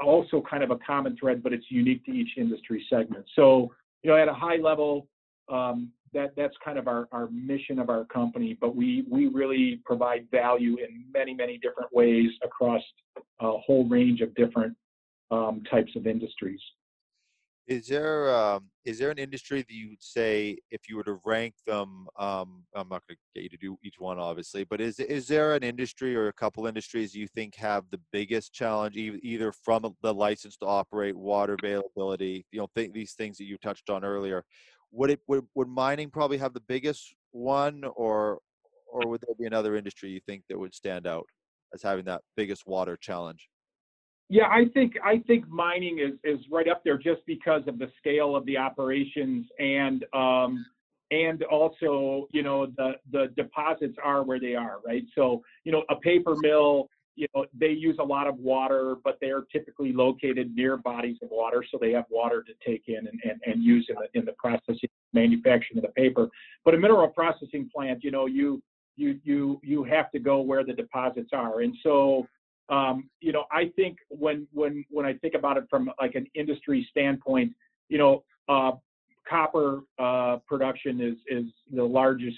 [0.00, 3.24] also kind of a common thread, but it's unique to each industry segment.
[3.34, 3.72] So
[4.02, 5.08] you know, at a high level,
[5.48, 8.56] um, that that's kind of our, our mission of our company.
[8.60, 12.82] But we we really provide value in many many different ways across
[13.40, 14.76] a whole range of different
[15.30, 16.60] um, types of industries.
[17.66, 21.18] Is there um, is there an industry that you would say if you were to
[21.24, 22.06] rank them?
[22.16, 25.26] Um, I'm not going to get you to do each one, obviously, but is is
[25.26, 29.96] there an industry or a couple industries you think have the biggest challenge, either from
[30.00, 34.04] the license to operate, water availability, you know, th- these things that you touched on
[34.04, 34.44] earlier?
[34.92, 38.38] Would it would, would mining probably have the biggest one, or
[38.86, 41.26] or would there be another industry you think that would stand out
[41.74, 43.48] as having that biggest water challenge?
[44.28, 47.88] Yeah, I think I think mining is is right up there just because of the
[47.98, 50.66] scale of the operations and um,
[51.12, 55.04] and also you know the the deposits are where they are, right?
[55.14, 59.16] So you know a paper mill, you know they use a lot of water, but
[59.20, 63.06] they are typically located near bodies of water, so they have water to take in
[63.06, 66.28] and, and, and use in the in the processing manufacturing of the paper.
[66.64, 68.60] But a mineral processing plant, you know, you
[68.96, 72.26] you you you have to go where the deposits are, and so
[72.68, 76.26] um, you know, I think when when when I think about it from like an
[76.34, 77.52] industry standpoint,
[77.88, 78.72] you know, uh,
[79.28, 82.36] copper uh, production is is the largest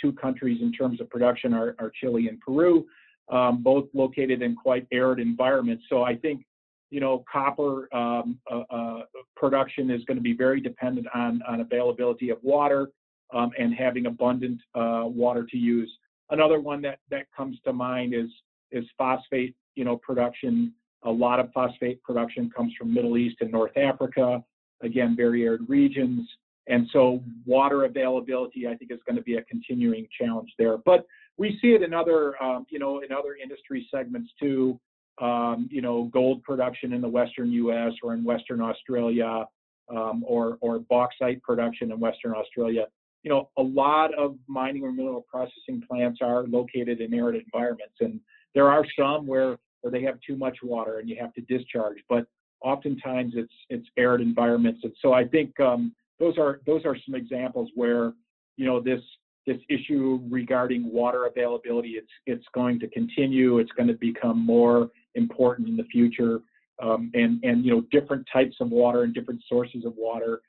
[0.00, 2.86] two countries in terms of production are, are Chile and Peru,
[3.30, 5.84] um, both located in quite arid environments.
[5.88, 6.44] So I think,
[6.90, 9.00] you know, copper um, uh, uh
[9.36, 12.88] production is going to be very dependent on on availability of water
[13.32, 15.90] um, and having abundant uh, water to use.
[16.30, 18.28] Another one that that comes to mind is
[18.70, 20.74] is phosphate you know, production.
[21.04, 24.42] A lot of phosphate production comes from Middle East and North Africa.
[24.82, 26.28] Again, very arid regions.
[26.66, 30.76] And so water availability, I think, is going to be a continuing challenge there.
[30.76, 31.06] But
[31.36, 34.78] we see it in other, um, you know, in other industry segments too.
[35.20, 37.92] Um, you know, gold production in the Western U.S.
[38.04, 39.46] or in Western Australia,
[39.88, 42.86] um, or or bauxite production in Western Australia.
[43.24, 47.96] You know, a lot of mining or mineral processing plants are located in arid environments,
[48.00, 48.20] and
[48.54, 51.98] there are some where or they have too much water and you have to discharge.
[52.08, 52.26] But
[52.62, 57.14] oftentimes it's it's arid environments, and so I think um, those are those are some
[57.14, 58.12] examples where
[58.56, 59.00] you know this
[59.46, 63.58] this issue regarding water availability it's it's going to continue.
[63.58, 66.40] It's going to become more important in the future,
[66.82, 70.40] um, and and you know different types of water and different sources of water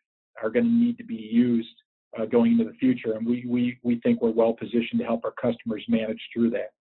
[0.42, 1.68] are going to need to be used
[2.18, 5.24] uh, going into the future, and we we we think we're well positioned to help
[5.24, 6.72] our customers manage through that.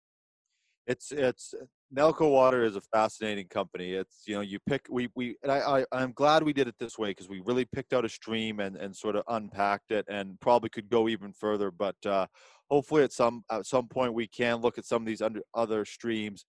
[0.89, 1.55] It's it's
[1.95, 3.93] Nalco Water is a fascinating company.
[3.93, 6.77] It's you know you pick we we and I, I am glad we did it
[6.81, 10.07] this way because we really picked out a stream and and sort of unpacked it
[10.09, 11.71] and probably could go even further.
[11.71, 12.27] But uh,
[12.71, 15.85] hopefully at some at some point we can look at some of these under, other
[15.85, 16.47] streams,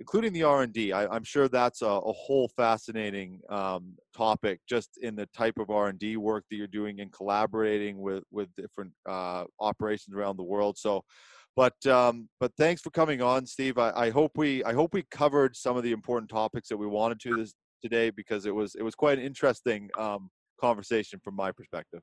[0.00, 0.92] including the R and D.
[0.92, 5.86] I'm sure that's a, a whole fascinating um, topic just in the type of R
[5.86, 10.42] and D work that you're doing and collaborating with with different uh, operations around the
[10.42, 10.76] world.
[10.76, 11.04] So
[11.56, 13.78] but um, but thanks for coming on, Steve.
[13.78, 16.86] I, I, hope we I hope we covered some of the important topics that we
[16.86, 20.30] wanted to this today because it was it was quite an interesting um,
[20.60, 22.00] conversation from my perspective.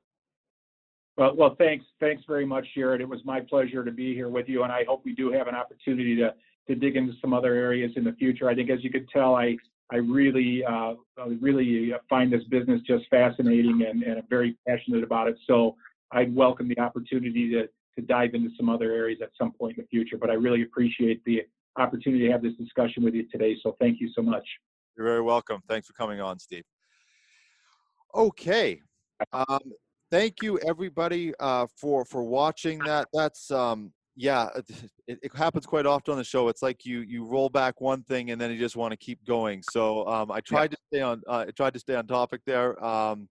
[1.16, 3.00] Well, well, thanks, thanks very much, Jared.
[3.00, 5.46] It was my pleasure to be here with you, and I hope we do have
[5.46, 6.34] an opportunity to
[6.66, 8.48] to dig into some other areas in the future.
[8.48, 9.56] I think, as you could tell, I
[9.92, 10.94] I really uh,
[11.40, 15.36] really find this business just fascinating, and, and I'm very passionate about it.
[15.46, 15.76] So
[16.10, 19.84] I'd welcome the opportunity to to dive into some other areas at some point in
[19.84, 20.16] the future.
[20.16, 21.42] But I really appreciate the
[21.76, 23.56] opportunity to have this discussion with you today.
[23.62, 24.46] So thank you so much.
[24.96, 25.60] You're very welcome.
[25.68, 26.64] Thanks for coming on, Steve.
[28.14, 28.80] Okay.
[29.32, 29.72] Um,
[30.10, 33.08] thank you everybody uh, for for watching that.
[33.12, 34.48] That's um, yeah,
[35.08, 36.48] it, it, happens quite often on the show.
[36.48, 39.24] It's like you you roll back one thing and then you just want to keep
[39.26, 39.62] going.
[39.70, 42.82] So um, I tried to stay on uh, I tried to stay on topic there.
[42.84, 43.28] Um,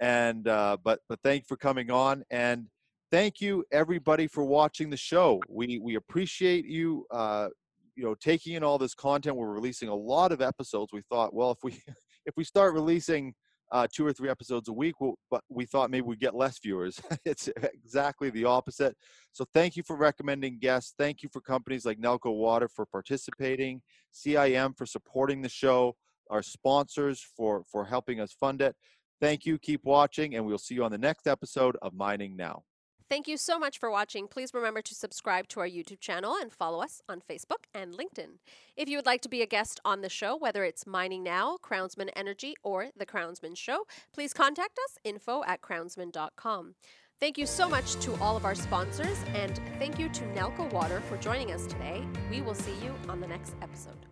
[0.00, 2.66] and uh, but but thank you for coming on and
[3.10, 5.40] thank you everybody for watching the show.
[5.48, 7.48] We we appreciate you uh,
[7.96, 9.36] you know taking in all this content.
[9.36, 10.92] We're releasing a lot of episodes.
[10.92, 11.72] We thought, well, if we
[12.26, 13.34] if we start releasing
[13.72, 16.58] uh, two or three episodes a week, we'll, but we thought maybe we'd get less
[16.58, 17.00] viewers.
[17.24, 18.96] it's exactly the opposite.
[19.32, 20.94] So thank you for recommending guests.
[20.98, 23.80] Thank you for companies like Nalco Water for participating,
[24.12, 25.96] CIM for supporting the show,
[26.30, 28.74] our sponsors for for helping us fund it.
[29.20, 29.58] Thank you.
[29.58, 32.64] Keep watching, and we'll see you on the next episode of Mining Now.
[33.10, 34.28] Thank you so much for watching.
[34.28, 38.38] Please remember to subscribe to our YouTube channel and follow us on Facebook and LinkedIn.
[38.76, 41.56] If you would like to be a guest on the show, whether it's Mining Now,
[41.60, 43.82] Crownsmen Energy, or The Crownsmen Show,
[44.14, 46.76] please contact us info at crownsmen.com.
[47.18, 51.02] Thank you so much to all of our sponsors, and thank you to Nalco Water
[51.08, 52.06] for joining us today.
[52.30, 54.06] We will see you on the next episode.